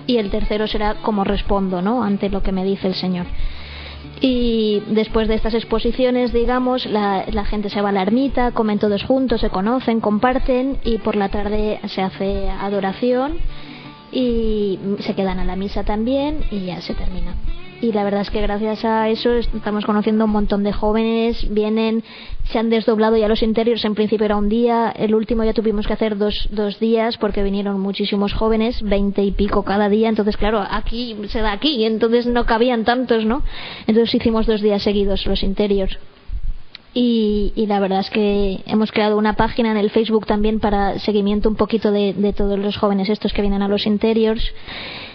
Y 0.07 0.17
el 0.17 0.31
tercero 0.31 0.67
será 0.67 0.95
cómo 1.01 1.23
respondo, 1.23 1.81
¿no? 1.81 2.03
Ante 2.03 2.29
lo 2.29 2.41
que 2.41 2.51
me 2.51 2.65
dice 2.65 2.87
el 2.87 2.95
Señor 2.95 3.27
y 4.21 4.81
después 4.87 5.27
de 5.27 5.35
estas 5.35 5.53
exposiciones, 5.53 6.33
digamos, 6.33 6.85
la, 6.85 7.25
la, 7.31 7.45
gente 7.45 7.69
se 7.69 7.81
va 7.81 7.89
a 7.89 7.91
la 7.91 8.01
ermita, 8.01 8.51
comen 8.51 8.79
todos 8.79 9.03
juntos, 9.03 9.41
se 9.41 9.49
conocen, 9.49 9.99
comparten 9.99 10.77
y 10.83 10.97
por 10.97 11.15
la 11.15 11.29
tarde 11.29 11.79
se 11.87 12.01
hace 12.01 12.49
adoración 12.49 13.37
y 14.11 14.79
se 14.99 15.13
quedan 15.13 15.39
a 15.39 15.45
la 15.45 15.55
misa 15.55 15.83
también 15.83 16.43
y 16.49 16.65
ya 16.65 16.81
se 16.81 16.93
termina 16.93 17.35
y 17.81 17.91
la 17.91 18.03
verdad 18.03 18.21
es 18.21 18.29
que 18.29 18.41
gracias 18.41 18.83
a 18.85 19.09
eso 19.09 19.33
estamos 19.33 19.85
conociendo 19.85 20.25
un 20.25 20.31
montón 20.31 20.63
de 20.63 20.73
jóvenes, 20.73 21.47
vienen, 21.49 22.03
se 22.45 22.57
han 22.57 22.69
desdoblado 22.69 23.17
ya 23.17 23.27
los 23.27 23.43
interiores, 23.43 23.85
en 23.85 23.95
principio 23.95 24.25
era 24.25 24.35
un 24.35 24.49
día, 24.49 24.91
el 24.95 25.13
último 25.13 25.43
ya 25.43 25.53
tuvimos 25.53 25.85
que 25.85 25.93
hacer 25.93 26.17
dos, 26.17 26.47
dos 26.51 26.79
días 26.79 27.17
porque 27.17 27.43
vinieron 27.43 27.79
muchísimos 27.79 28.33
jóvenes, 28.33 28.81
veinte 28.81 29.23
y 29.23 29.31
pico 29.31 29.63
cada 29.63 29.89
día, 29.89 30.09
entonces 30.09 30.37
claro, 30.37 30.63
aquí 30.69 31.15
se 31.27 31.41
da 31.41 31.51
aquí, 31.51 31.85
entonces 31.85 32.25
no 32.25 32.45
cabían 32.45 32.83
tantos, 32.83 33.25
¿no? 33.25 33.43
Entonces 33.85 34.15
hicimos 34.15 34.45
dos 34.47 34.61
días 34.61 34.81
seguidos 34.81 35.25
los 35.27 35.43
interiores. 35.43 35.97
Y, 36.99 37.53
y, 37.55 37.67
la 37.67 37.79
verdad 37.79 37.99
es 37.99 38.09
que 38.09 38.63
hemos 38.65 38.91
creado 38.91 39.17
una 39.17 39.33
página 39.33 39.69
en 39.69 39.77
el 39.77 39.91
Facebook 39.91 40.25
también 40.25 40.59
para 40.59 40.97
seguimiento 40.97 41.47
un 41.47 41.55
poquito 41.55 41.91
de, 41.91 42.13
de 42.13 42.33
todos 42.33 42.57
los 42.57 42.75
jóvenes 42.75 43.09
estos 43.09 43.33
que 43.33 43.41
vienen 43.41 43.61
a 43.61 43.67
los 43.67 43.85
interiors 43.85 44.51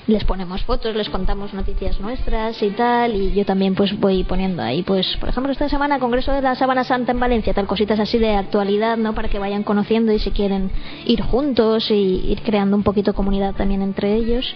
les 0.07 0.25
ponemos 0.25 0.63
fotos, 0.65 0.97
les 0.97 1.09
contamos 1.09 1.55
noticias 1.55 2.01
nuestras 2.01 2.61
y 2.63 2.71
tal, 2.71 3.15
y 3.15 3.33
yo 3.33 3.45
también 3.45 3.75
pues 3.75 3.99
voy 3.99 4.25
poniendo 4.25 4.63
ahí, 4.63 4.83
pues 4.83 5.17
por 5.19 5.29
ejemplo 5.29 5.53
esta 5.53 5.69
semana 5.69 6.01
Congreso 6.01 6.33
de 6.33 6.43
la 6.43 6.55
Sábana 6.55 6.85
Santa 6.85 7.13
en 7.13 7.21
Valencia, 7.21 7.55
tal 7.55 7.67
cositas 7.67 8.01
así 8.01 8.19
de 8.19 8.35
actualidad, 8.35 8.97
¿no? 8.97 9.15
Para 9.15 9.29
que 9.29 9.39
vayan 9.39 9.63
conociendo 9.63 10.13
y 10.13 10.19
si 10.19 10.33
quieren 10.33 10.71
ir 11.07 11.23
juntos 11.23 11.91
y 11.91 11.95
ir 12.29 12.43
creando 12.43 12.77
un 12.77 12.83
poquito 12.83 13.15
comunidad 13.15 13.55
también 13.55 13.83
entre 13.83 14.15
ellos. 14.15 14.55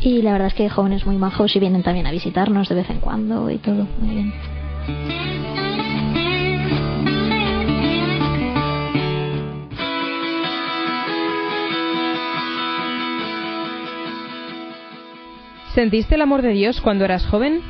Y 0.00 0.22
la 0.22 0.32
verdad 0.32 0.48
es 0.48 0.54
que 0.54 0.68
jóvenes 0.68 1.06
muy 1.06 1.16
majos 1.16 1.56
y 1.56 1.58
vienen 1.58 1.82
también 1.82 2.06
a 2.06 2.12
visitarnos 2.12 2.68
de 2.68 2.76
vez 2.76 2.88
en 2.88 3.00
cuando 3.00 3.50
y 3.50 3.58
todo, 3.58 3.86
muy 4.00 4.14
bien. 4.14 5.67
¿Sentiste 15.78 16.16
el 16.16 16.22
amor 16.22 16.42
de 16.42 16.48
Dios 16.54 16.80
cuando 16.80 17.04
eras 17.04 17.24
joven? 17.24 17.60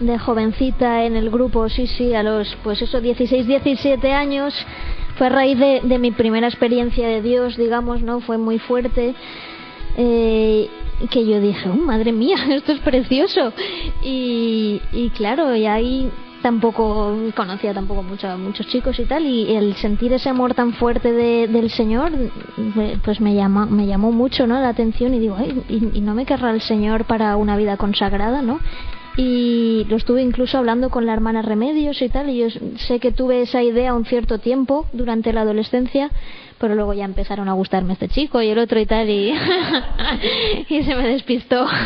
De 0.00 0.18
jovencita 0.18 1.04
en 1.04 1.14
el 1.14 1.28
grupo, 1.28 1.68
sí, 1.68 1.86
sí, 1.86 2.14
a 2.14 2.22
los, 2.22 2.56
pues 2.64 2.80
eso, 2.80 3.02
16, 3.02 3.46
17 3.46 4.12
años, 4.12 4.54
fue 5.18 5.26
a 5.26 5.28
raíz 5.28 5.58
de, 5.58 5.98
mi 5.98 6.10
primera 6.10 6.48
experiencia 6.48 7.06
de 7.06 7.20
Dios, 7.20 7.58
digamos, 7.58 8.00
¿no? 8.00 8.20
Fue 8.20 8.38
muy 8.38 8.58
fuerte. 8.58 9.14
Eh, 9.98 10.70
que 11.10 11.26
yo 11.26 11.38
dije, 11.38 11.68
oh, 11.68 11.74
madre 11.74 12.12
mía, 12.12 12.36
esto 12.50 12.72
es 12.72 12.78
precioso. 12.78 13.52
Y, 14.02 14.80
y 14.90 15.10
claro, 15.10 15.54
y 15.54 15.66
ahí 15.66 16.10
tampoco 16.42 17.16
conocía 17.34 17.72
tampoco 17.72 18.02
mucho, 18.02 18.36
muchos 18.36 18.66
chicos 18.66 18.98
y 18.98 19.04
tal 19.04 19.24
y 19.24 19.54
el 19.54 19.74
sentir 19.76 20.12
ese 20.12 20.28
amor 20.28 20.54
tan 20.54 20.72
fuerte 20.74 21.12
de, 21.12 21.48
del 21.48 21.70
Señor 21.70 22.12
pues 23.04 23.20
me 23.20 23.34
llama, 23.34 23.66
me 23.66 23.86
llamó 23.86 24.12
mucho 24.12 24.46
¿no? 24.46 24.60
la 24.60 24.68
atención 24.68 25.14
y 25.14 25.20
digo 25.20 25.36
y, 25.68 25.90
y, 25.94 26.00
no 26.00 26.14
me 26.14 26.26
querrá 26.26 26.50
el 26.50 26.60
Señor 26.60 27.04
para 27.04 27.36
una 27.36 27.56
vida 27.56 27.76
consagrada 27.76 28.42
¿no? 28.42 28.60
y 29.16 29.86
lo 29.88 29.96
estuve 29.96 30.22
incluso 30.22 30.58
hablando 30.58 30.90
con 30.90 31.06
la 31.06 31.12
hermana 31.12 31.42
Remedios 31.42 32.00
y 32.00 32.08
tal, 32.08 32.30
y 32.30 32.38
yo 32.38 32.46
sé 32.76 32.98
que 32.98 33.12
tuve 33.12 33.42
esa 33.42 33.62
idea 33.62 33.92
un 33.94 34.06
cierto 34.06 34.38
tiempo 34.38 34.86
durante 34.92 35.34
la 35.34 35.42
adolescencia, 35.42 36.10
pero 36.58 36.74
luego 36.74 36.94
ya 36.94 37.04
empezaron 37.04 37.48
a 37.48 37.52
gustarme 37.52 37.92
este 37.92 38.08
chico 38.08 38.40
y 38.40 38.48
el 38.48 38.58
otro 38.58 38.80
y 38.80 38.86
tal, 38.86 39.10
y, 39.10 39.34
y 40.68 40.82
se 40.82 40.94
me 40.94 41.08
despistó. 41.08 41.66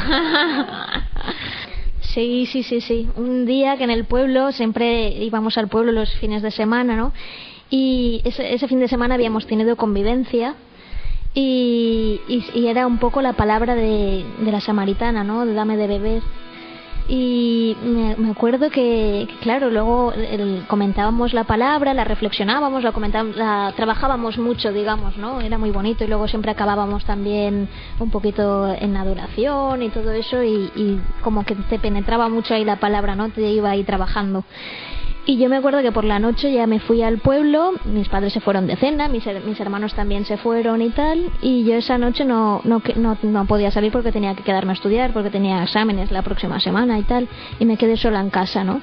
Sí, 2.17 2.47
sí, 2.47 2.63
sí, 2.63 2.81
sí. 2.81 3.07
Un 3.17 3.45
día 3.45 3.77
que 3.77 3.85
en 3.85 3.91
el 3.91 4.07
pueblo, 4.07 4.51
siempre 4.51 5.11
íbamos 5.23 5.59
al 5.59 5.69
pueblo 5.69 5.93
los 5.93 6.11
fines 6.15 6.41
de 6.41 6.51
semana, 6.51 6.97
¿no? 6.97 7.13
Y 7.69 8.23
ese, 8.25 8.55
ese 8.55 8.69
fin 8.69 8.81
de 8.81 8.89
semana 8.89 9.17
habíamos 9.17 9.47
tenido 9.47 9.77
convivencia 9.77 10.55
y, 11.35 12.19
y, 12.27 12.67
era 12.69 12.87
un 12.87 12.97
poco 12.97 13.21
la 13.21 13.35
palabra 13.35 13.75
de, 13.75 14.25
de 14.39 14.51
la 14.51 14.63
samaritana, 14.63 15.25
¿no? 15.25 15.45
Dame 15.45 15.77
de 15.77 15.89
beber 15.89 16.23
y 17.09 17.77
me, 17.83 18.31
acuerdo 18.31 18.71
que, 18.71 19.29
claro 19.41 19.71
luego 19.71 20.13
comentábamos 20.67 21.33
la 21.33 21.45
palabra 21.45 21.95
la 21.95 22.05
reflexionábamos 22.05 22.83
la 22.83 22.93
comentábamos 22.93 23.37
la 23.37 23.73
trabajábamos 23.77 24.39
mucho 24.39 24.73
digamos 24.73 25.17
no 25.17 25.41
era 25.41 25.57
muy 25.57 25.71
bonito 25.71 26.05
y 26.05 26.09
luego 26.09 26.27
siempre 26.27 26.51
acabábamos 26.51 27.05
también 27.05 27.69
un 28.01 28.11
poquito 28.11 28.75
en 28.75 28.97
adoración 28.97 29.83
y 29.83 29.91
todo 29.91 30.11
eso 30.13 30.43
y, 30.43 30.71
y 30.75 31.01
como 31.23 31.45
que 31.45 31.55
te 31.55 31.79
penetraba 31.79 32.29
mucho 32.29 32.55
ahí 32.55 32.65
la 32.65 32.77
palabra 32.77 33.15
no 33.15 33.29
te 33.29 33.51
iba 33.51 33.71
ahí 33.71 33.85
trabajando 33.85 34.45
y 35.27 35.39
yo 35.39 35.49
me 35.49 35.57
acuerdo 35.57 35.83
que 35.83 35.91
por 35.91 36.05
la 36.05 36.21
noche 36.21 36.53
ya 36.53 36.67
me 36.69 36.79
fui 36.79 37.03
al 37.03 37.19
pueblo, 37.19 37.73
mis 37.85 38.09
padres 38.09 38.33
se 38.33 38.41
fueron 38.41 38.69
de 38.69 38.77
cena, 38.77 39.09
mis, 39.09 39.27
mis 39.45 39.59
hermanos 39.59 39.93
también 39.95 40.25
se 40.25 40.37
fueron 40.37 40.81
y 40.81 40.91
tal, 40.91 41.31
y 41.43 41.65
yo 41.65 41.75
esa 41.75 41.99
noche 41.99 42.25
no, 42.25 42.61
no, 42.63 42.81
no, 42.95 43.19
no 43.21 43.47
podía 43.47 43.73
salir 43.73 43.91
porque 43.91 44.13
tenía 44.13 44.35
que 44.35 44.45
quedarme 44.45 44.71
a 44.71 44.75
estudiar, 44.75 45.13
porque 45.13 45.31
tenía 45.31 45.65
exámenes 45.65 46.13
la 46.13 46.23
próxima 46.23 46.61
semana 46.61 46.99
y 47.01 47.03
tal, 47.03 47.29
y 47.59 47.65
me 47.65 47.77
quedé 47.77 47.97
sola 47.97 48.21
en 48.21 48.31
casa, 48.31 48.63
¿no? 48.63 48.81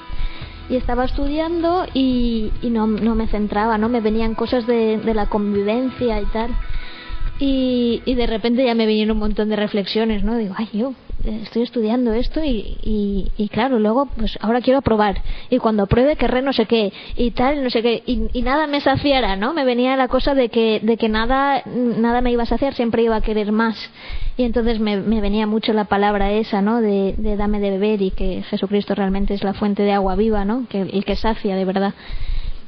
y 0.69 0.77
estaba 0.77 1.05
estudiando 1.05 1.85
y, 1.93 2.51
y 2.61 2.69
no, 2.69 2.87
no, 2.87 3.15
me 3.15 3.27
centraba, 3.27 3.77
¿no? 3.77 3.89
Me 3.89 3.99
venían 3.99 4.33
cosas 4.33 4.65
de, 4.65 4.97
de 4.97 5.13
la 5.13 5.25
convivencia 5.25 6.21
y 6.21 6.25
tal. 6.25 6.51
Y, 7.39 8.01
y, 8.05 8.15
de 8.15 8.27
repente 8.27 8.63
ya 8.63 8.75
me 8.75 8.85
vinieron 8.85 9.17
un 9.17 9.19
montón 9.19 9.49
de 9.49 9.55
reflexiones, 9.55 10.23
¿no? 10.23 10.37
Digo, 10.37 10.53
ay, 10.57 10.69
yo, 10.71 10.93
estoy 11.25 11.63
estudiando 11.63 12.13
esto 12.13 12.43
y, 12.43 12.77
y, 12.81 13.31
y, 13.37 13.49
claro, 13.49 13.79
luego 13.79 14.07
pues 14.17 14.37
ahora 14.41 14.61
quiero 14.61 14.79
aprobar 14.79 15.21
y 15.49 15.57
cuando 15.57 15.83
apruebe 15.83 16.15
querré 16.15 16.41
no 16.41 16.53
sé 16.53 16.65
qué 16.65 16.91
y 17.15 17.31
tal, 17.31 17.63
no 17.63 17.69
sé 17.69 17.81
qué 17.81 18.03
y, 18.05 18.27
y, 18.33 18.41
nada 18.41 18.67
me 18.67 18.81
saciara, 18.81 19.35
¿no? 19.35 19.53
Me 19.53 19.63
venía 19.63 19.95
la 19.95 20.07
cosa 20.07 20.35
de 20.35 20.49
que, 20.49 20.79
de 20.83 20.97
que 20.97 21.09
nada, 21.09 21.63
nada 21.65 22.21
me 22.21 22.31
iba 22.31 22.43
a 22.43 22.47
saciar, 22.47 22.73
siempre 22.73 23.03
iba 23.03 23.15
a 23.15 23.21
querer 23.21 23.51
más 23.51 23.77
y 24.35 24.43
entonces 24.43 24.79
me, 24.79 24.97
me 24.97 25.21
venía 25.21 25.47
mucho 25.47 25.73
la 25.73 25.85
palabra 25.85 26.31
esa, 26.31 26.61
¿no? 26.61 26.81
De, 26.81 27.15
de, 27.17 27.37
dame 27.37 27.59
de 27.59 27.71
beber 27.71 28.01
y 28.01 28.11
que 28.11 28.43
Jesucristo 28.43 28.95
realmente 28.95 29.33
es 29.33 29.43
la 29.43 29.53
fuente 29.53 29.83
de 29.83 29.93
agua 29.93 30.15
viva, 30.15 30.43
¿no? 30.43 30.67
Que 30.67 30.81
el 30.81 31.05
que 31.05 31.15
sacia 31.15 31.55
de 31.55 31.65
verdad. 31.65 31.93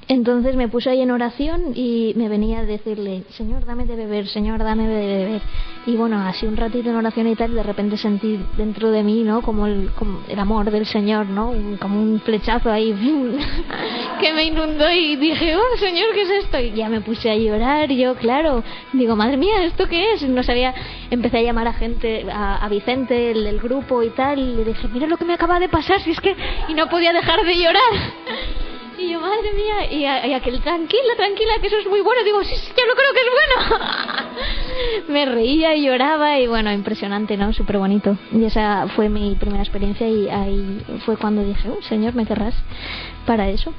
Entonces 0.08 0.56
me 0.56 0.68
puse 0.68 0.92
ahí 0.92 1.02
en 1.02 1.10
oración 1.10 1.72
y 1.74 2.14
me 2.16 2.30
venía 2.30 2.60
a 2.60 2.66
decirle, 2.66 3.24
Señor, 3.30 3.66
dame 3.66 3.86
de 3.86 3.96
beber, 3.96 4.28
Señor, 4.28 4.60
dame 4.60 4.88
de 4.88 5.18
beber. 5.18 5.42
Y 5.88 5.96
bueno, 5.96 6.20
así 6.20 6.46
un 6.46 6.56
ratito 6.56 6.90
en 6.90 6.96
oración 6.96 7.28
y 7.28 7.36
tal, 7.36 7.52
y 7.52 7.56
de 7.56 7.64
repente 7.64 7.98
sentí 7.98 8.40
dentro 8.56 8.92
de 8.92 9.02
mí, 9.02 9.24
¿no? 9.24 9.42
Como 9.42 9.66
el, 9.66 9.90
como 9.98 10.20
el 10.28 10.38
amor 10.38 10.70
del 10.70 10.86
Señor, 10.86 11.26
¿no? 11.26 11.54
como 11.80 12.02
un 12.02 12.20
flechazo 12.20 12.72
ahí 12.72 12.94
que 14.22 14.34
me 14.34 14.44
inundó 14.44 14.92
y 14.92 15.16
dije, 15.16 15.56
oh, 15.56 15.78
Señor, 15.78 16.14
¿qué 16.14 16.22
es 16.22 16.30
esto? 16.44 16.60
Y 16.60 16.72
ya 16.74 16.88
me 16.88 17.02
puse 17.02 17.32
a 17.32 17.36
llorar, 17.36 17.92
y 17.92 17.98
yo, 17.98 18.16
claro, 18.16 18.64
digo, 18.94 19.16
madre 19.16 19.38
mía, 19.38 19.64
¿esto 19.64 19.88
qué 19.88 20.14
es? 20.14 20.22
No 20.22 20.44
sabía, 20.44 20.74
empecé 21.10 21.40
a 21.40 21.42
llamar 21.42 21.68
a 21.68 21.74
gente, 21.74 22.28
a, 22.32 22.68
Vicente, 22.70 23.32
el 23.32 23.44
del 23.44 23.60
grupo 23.60 24.04
y 24.04 24.10
tal, 24.10 24.38
y 24.38 24.56
le 24.56 24.66
dije, 24.66 24.88
mira 24.88 25.08
lo 25.08 25.18
que 25.18 25.26
me 25.26 25.34
acaba 25.34 25.60
de 25.60 25.70
pasar, 25.70 26.00
si 26.02 26.12
es 26.12 26.20
que... 26.20 26.36
Y 26.68 26.74
no 26.76 26.90
podía 26.90 27.12
dejar 27.12 27.44
de 27.44 27.56
llorar. 27.56 27.82
Yo, 29.10 29.20
madre 29.20 29.54
mía, 29.54 29.92
y, 29.92 30.30
y, 30.30 30.34
aquel, 30.34 30.62
tranquila, 30.62 31.16
tranquila, 31.16 31.54
que 31.62 31.68
eso 31.68 31.78
es 31.78 31.88
muy 31.88 32.02
bueno. 32.02 32.24
Digo, 32.24 32.44
sí, 32.44 32.56
sí, 32.56 32.72
yo 32.78 32.86
lo 32.86 32.96
creo 32.96 33.14
que 33.14 33.20
es 33.20 33.28
bueno. 33.32 33.86
Me 35.08 35.26
reía 35.26 35.76
y 35.76 35.86
lloraba 35.86 36.40
y 36.40 36.48
bueno, 36.48 36.72
impresionante, 36.72 37.38
¿no? 37.38 37.54
Súper 37.54 37.78
bonito. 37.78 38.18
Y 38.32 38.44
esa 38.46 38.88
fue 38.96 39.10
mi 39.10 39.36
primera 39.36 39.64
experiencia 39.64 40.08
y 40.08 40.28
ahí 40.30 40.82
fue 41.06 41.18
cuando 41.18 41.44
dije, 41.44 41.70
oh, 41.70 41.82
Señor, 41.84 42.16
me 42.16 42.26
querrás 42.26 42.56
para 43.26 43.50
eso. 43.50 43.74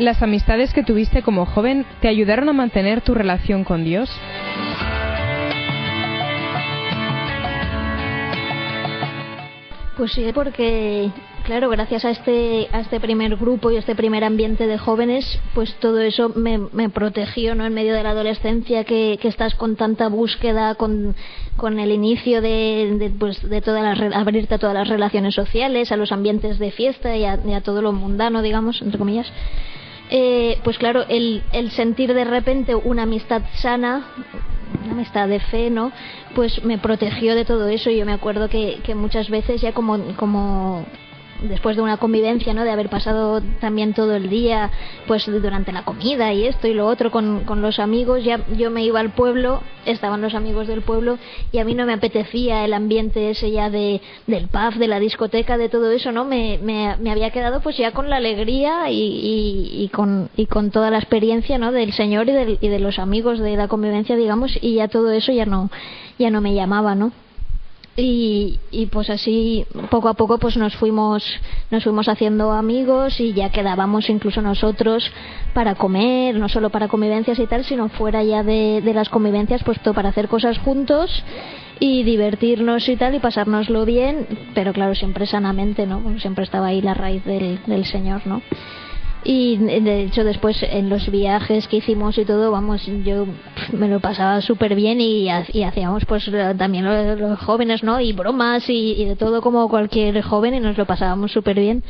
¿Las 0.00 0.22
amistades 0.22 0.72
que 0.72 0.82
tuviste 0.82 1.20
como 1.20 1.44
joven 1.44 1.84
te 2.00 2.08
ayudaron 2.08 2.48
a 2.48 2.54
mantener 2.54 3.02
tu 3.02 3.12
relación 3.12 3.64
con 3.64 3.84
Dios? 3.84 4.08
Pues 9.98 10.12
sí, 10.12 10.24
porque 10.34 11.10
claro, 11.44 11.68
gracias 11.68 12.06
a 12.06 12.10
este 12.12 12.68
a 12.72 12.80
este 12.80 12.98
primer 12.98 13.36
grupo 13.36 13.70
y 13.70 13.76
a 13.76 13.80
este 13.80 13.94
primer 13.94 14.24
ambiente 14.24 14.66
de 14.66 14.78
jóvenes, 14.78 15.38
pues 15.54 15.74
todo 15.80 16.00
eso 16.00 16.30
me, 16.34 16.88
protegió, 16.88 17.54
¿no? 17.54 17.66
En 17.66 17.74
medio 17.74 17.92
de 17.92 18.02
la 18.02 18.12
adolescencia 18.12 18.84
que, 18.84 19.18
estás 19.22 19.54
con 19.54 19.76
tanta 19.76 20.08
búsqueda, 20.08 20.76
con, 20.76 21.14
con 21.58 21.78
el 21.78 21.92
inicio 21.92 22.40
de, 22.40 22.96
de, 22.98 23.10
pues, 23.10 23.46
de 23.46 23.60
todas 23.60 23.82
las 23.82 24.16
abrirte 24.16 24.54
a 24.54 24.58
todas 24.58 24.74
las 24.74 24.88
relaciones 24.88 25.34
sociales, 25.34 25.92
a 25.92 25.98
los 25.98 26.10
ambientes 26.10 26.58
de 26.58 26.70
fiesta 26.70 27.14
y 27.14 27.26
a, 27.26 27.38
y 27.46 27.52
a 27.52 27.60
todo 27.60 27.82
lo 27.82 27.92
mundano, 27.92 28.40
digamos, 28.40 28.80
entre 28.80 28.98
comillas 28.98 29.30
eh, 30.10 30.58
pues 30.64 30.76
claro, 30.78 31.04
el, 31.08 31.42
el 31.52 31.70
sentir 31.70 32.12
de 32.14 32.24
repente 32.24 32.74
una 32.74 33.04
amistad 33.04 33.42
sana, 33.54 34.06
una 34.82 34.92
amistad 34.92 35.28
de 35.28 35.40
fe, 35.40 35.70
¿no? 35.70 35.92
Pues 36.34 36.64
me 36.64 36.78
protegió 36.78 37.34
de 37.34 37.44
todo 37.44 37.68
eso. 37.68 37.90
y 37.90 37.98
Yo 37.98 38.06
me 38.06 38.12
acuerdo 38.12 38.48
que, 38.48 38.80
que 38.82 38.94
muchas 38.94 39.30
veces 39.30 39.60
ya 39.60 39.72
como, 39.72 39.98
como 40.16 40.84
después 41.42 41.76
de 41.76 41.82
una 41.82 41.96
convivencia, 41.96 42.54
¿no? 42.54 42.64
De 42.64 42.70
haber 42.70 42.88
pasado 42.88 43.40
también 43.60 43.94
todo 43.94 44.14
el 44.14 44.28
día, 44.28 44.70
pues 45.06 45.26
durante 45.26 45.72
la 45.72 45.84
comida 45.84 46.32
y 46.32 46.46
esto 46.46 46.68
y 46.68 46.74
lo 46.74 46.86
otro 46.86 47.10
con, 47.10 47.44
con 47.44 47.62
los 47.62 47.78
amigos, 47.78 48.24
ya 48.24 48.40
yo 48.56 48.70
me 48.70 48.84
iba 48.84 49.00
al 49.00 49.10
pueblo, 49.10 49.62
estaban 49.86 50.20
los 50.20 50.34
amigos 50.34 50.66
del 50.66 50.82
pueblo 50.82 51.18
y 51.52 51.58
a 51.58 51.64
mí 51.64 51.74
no 51.74 51.86
me 51.86 51.92
apetecía 51.92 52.64
el 52.64 52.72
ambiente 52.72 53.30
ese 53.30 53.50
ya 53.50 53.70
de, 53.70 54.00
del 54.26 54.48
pub, 54.48 54.74
de 54.74 54.88
la 54.88 55.00
discoteca, 55.00 55.56
de 55.56 55.68
todo 55.68 55.90
eso, 55.90 56.12
¿no? 56.12 56.24
Me, 56.24 56.58
me, 56.62 56.96
me 56.98 57.10
había 57.10 57.30
quedado 57.30 57.60
pues 57.60 57.76
ya 57.76 57.92
con 57.92 58.10
la 58.10 58.16
alegría 58.16 58.90
y, 58.90 59.70
y, 59.72 59.88
con, 59.88 60.28
y 60.36 60.46
con 60.46 60.70
toda 60.70 60.90
la 60.90 60.98
experiencia, 60.98 61.58
¿no? 61.58 61.72
Del 61.72 61.92
Señor 61.92 62.28
y, 62.28 62.32
del, 62.32 62.58
y 62.60 62.68
de 62.68 62.78
los 62.78 62.98
amigos 62.98 63.38
de 63.38 63.56
la 63.56 63.68
convivencia, 63.68 64.16
digamos, 64.16 64.58
y 64.60 64.74
ya 64.74 64.88
todo 64.88 65.10
eso 65.12 65.32
ya 65.32 65.46
no, 65.46 65.70
ya 66.18 66.30
no 66.30 66.40
me 66.40 66.54
llamaba, 66.54 66.94
¿no? 66.94 67.12
Y, 67.96 68.60
y 68.70 68.86
pues 68.86 69.10
así 69.10 69.66
poco 69.90 70.08
a 70.08 70.14
poco 70.14 70.38
pues 70.38 70.56
nos 70.56 70.74
fuimos 70.76 71.24
nos 71.70 71.84
fuimos 71.84 72.08
haciendo 72.08 72.52
amigos 72.52 73.20
y 73.20 73.32
ya 73.32 73.50
quedábamos 73.50 74.08
incluso 74.08 74.40
nosotros 74.42 75.10
para 75.54 75.74
comer 75.74 76.36
no 76.36 76.48
solo 76.48 76.70
para 76.70 76.88
convivencias 76.88 77.38
y 77.38 77.46
tal 77.46 77.64
sino 77.64 77.88
fuera 77.88 78.22
ya 78.22 78.42
de, 78.42 78.80
de 78.82 78.94
las 78.94 79.08
convivencias 79.08 79.64
pues 79.64 79.80
todo 79.80 79.94
para 79.94 80.10
hacer 80.10 80.28
cosas 80.28 80.58
juntos 80.58 81.10
y 81.80 82.04
divertirnos 82.04 82.88
y 82.88 82.96
tal 82.96 83.14
y 83.14 83.18
pasárnoslo 83.18 83.84
bien 83.84 84.26
pero 84.54 84.72
claro 84.72 84.94
siempre 84.94 85.26
sanamente 85.26 85.86
no 85.86 86.02
siempre 86.20 86.44
estaba 86.44 86.68
ahí 86.68 86.80
la 86.80 86.94
raíz 86.94 87.24
del 87.24 87.84
señor 87.86 88.26
no 88.26 88.40
y 89.22 89.56
de 89.56 90.02
hecho 90.02 90.24
después 90.24 90.62
en 90.62 90.88
los 90.88 91.10
viajes 91.10 91.68
que 91.68 91.78
hicimos 91.78 92.16
y 92.16 92.24
todo 92.24 92.50
vamos 92.50 92.86
yo 93.04 93.26
me 93.72 93.88
lo 93.88 94.00
pasaba 94.00 94.40
súper 94.40 94.74
bien 94.74 95.00
y, 95.00 95.28
hacíamos 95.28 96.06
pues 96.06 96.30
también 96.56 96.84
los, 97.18 97.38
jóvenes 97.40 97.82
no 97.82 98.00
y 98.00 98.12
bromas 98.12 98.64
y, 98.68 99.04
de 99.04 99.16
todo 99.16 99.42
como 99.42 99.68
cualquier 99.68 100.22
joven 100.22 100.54
y 100.54 100.60
nos 100.60 100.78
lo 100.78 100.86
pasábamos 100.86 101.32
súper 101.32 101.60
bien. 101.60 101.82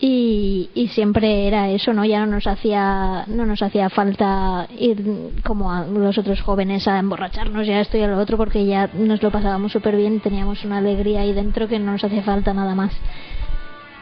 Y, 0.00 0.90
siempre 0.92 1.46
era 1.46 1.70
eso 1.70 1.92
no 1.92 2.04
ya 2.04 2.20
no 2.20 2.26
nos 2.26 2.46
hacía 2.46 3.24
no 3.26 3.46
nos 3.46 3.62
hacía 3.62 3.90
falta 3.90 4.66
ir 4.78 5.32
como 5.44 5.72
los 5.84 6.18
otros 6.18 6.40
jóvenes 6.40 6.88
a 6.88 6.98
emborracharnos 6.98 7.66
ya 7.66 7.80
esto 7.80 7.98
y 7.98 8.02
a 8.02 8.08
lo 8.08 8.18
otro 8.18 8.36
porque 8.36 8.64
ya 8.64 8.88
nos 8.94 9.22
lo 9.22 9.30
pasábamos 9.30 9.72
súper 9.72 9.96
bien 9.96 10.20
teníamos 10.20 10.64
una 10.64 10.78
alegría 10.78 11.20
ahí 11.20 11.32
dentro 11.32 11.68
que 11.68 11.78
no 11.78 11.92
nos 11.92 12.04
hacía 12.04 12.22
falta 12.22 12.54
nada 12.54 12.74
más 12.74 12.92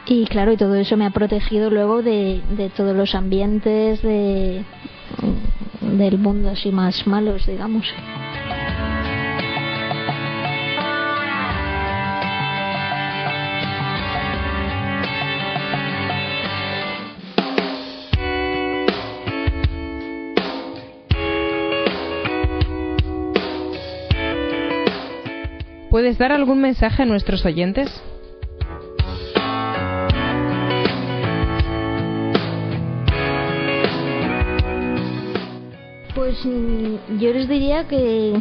y 0.09 0.25
claro, 0.25 0.53
y 0.53 0.57
todo 0.57 0.75
eso 0.75 0.95
me 0.95 1.05
ha 1.05 1.09
protegido 1.09 1.69
luego 1.69 2.01
de, 2.01 2.41
todos 2.75 2.95
los 2.95 3.13
ambientes 3.13 4.01
de, 4.01 4.63
del 5.81 6.17
mundo 6.17 6.49
así 6.49 6.71
más 6.71 7.05
malos, 7.07 7.45
digamos. 7.45 7.85
¿Puedes 25.89 26.17
dar 26.17 26.31
algún 26.31 26.61
mensaje 26.61 27.03
a 27.03 27.05
nuestros 27.05 27.43
oyentes? 27.43 28.03
Pues 36.27 36.43
mm, 36.43 37.19
yo 37.19 37.31
les 37.31 37.47
diría 37.47 37.87
que, 37.87 38.33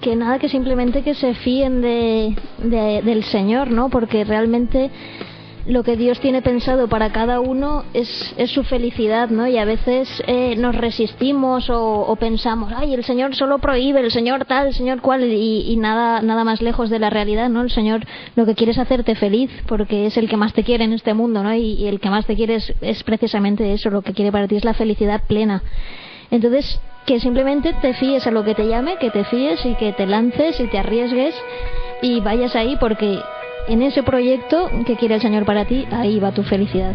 que 0.00 0.16
nada, 0.16 0.40
que 0.40 0.48
simplemente 0.48 1.02
que 1.02 1.14
se 1.14 1.34
fíen 1.34 1.80
de, 1.80 2.34
del 2.58 3.22
Señor, 3.22 3.70
¿no? 3.70 3.88
Porque 3.88 4.24
realmente 4.24 4.90
lo 5.64 5.84
que 5.84 5.94
Dios 5.94 6.18
tiene 6.18 6.42
pensado 6.42 6.88
para 6.88 7.12
cada 7.12 7.38
uno 7.38 7.84
es, 7.94 8.34
es 8.36 8.50
su 8.50 8.64
felicidad, 8.64 9.30
¿no? 9.30 9.46
Y 9.46 9.58
a 9.58 9.64
veces 9.64 10.08
eh, 10.26 10.56
nos 10.56 10.74
resistimos 10.74 11.70
o, 11.70 12.16
pensamos, 12.18 12.72
ay, 12.74 12.94
el 12.94 13.04
Señor 13.04 13.36
solo 13.36 13.58
prohíbe, 13.60 14.00
el 14.00 14.10
Señor 14.10 14.44
tal, 14.46 14.66
el 14.66 14.74
Señor 14.74 15.00
cual, 15.00 15.22
y, 15.22 15.76
nada, 15.76 16.22
nada 16.22 16.42
más 16.42 16.60
lejos 16.60 16.90
de 16.90 16.98
la 16.98 17.10
realidad, 17.10 17.48
¿no? 17.48 17.62
El 17.62 17.70
Señor 17.70 18.04
lo 18.34 18.44
que 18.44 18.56
quiere 18.56 18.72
es 18.72 18.78
hacerte 18.78 19.14
feliz, 19.14 19.52
porque 19.68 20.06
es 20.06 20.16
el 20.16 20.28
que 20.28 20.36
más 20.36 20.52
te 20.52 20.64
quiere 20.64 20.82
en 20.82 20.94
este 20.94 21.14
mundo, 21.14 21.44
¿no? 21.44 21.54
Y, 21.54 21.86
el 21.86 22.00
que 22.00 22.10
más 22.10 22.26
te 22.26 22.34
quiere 22.34 22.56
es, 22.56 22.74
es 22.80 23.04
precisamente 23.04 23.72
eso, 23.72 23.88
lo 23.88 24.02
que 24.02 24.14
quiere 24.14 24.32
para 24.32 24.48
ti 24.48 24.56
es 24.56 24.64
la 24.64 24.74
felicidad 24.74 25.22
plena. 25.28 25.62
Entonces, 26.32 26.80
que 27.06 27.20
simplemente 27.20 27.72
te 27.80 27.94
fíes 27.94 28.26
a 28.26 28.30
lo 28.30 28.44
que 28.44 28.54
te 28.54 28.66
llame, 28.66 28.96
que 28.98 29.10
te 29.10 29.24
fíes 29.24 29.64
y 29.64 29.74
que 29.74 29.92
te 29.92 30.06
lances 30.06 30.60
y 30.60 30.66
te 30.68 30.78
arriesgues 30.78 31.34
y 32.02 32.20
vayas 32.20 32.54
ahí 32.56 32.76
porque 32.78 33.18
en 33.68 33.82
ese 33.82 34.02
proyecto 34.02 34.70
que 34.86 34.96
quiere 34.96 35.16
el 35.16 35.20
Señor 35.20 35.44
para 35.44 35.64
ti, 35.64 35.86
ahí 35.90 36.18
va 36.18 36.32
tu 36.32 36.42
felicidad. 36.42 36.94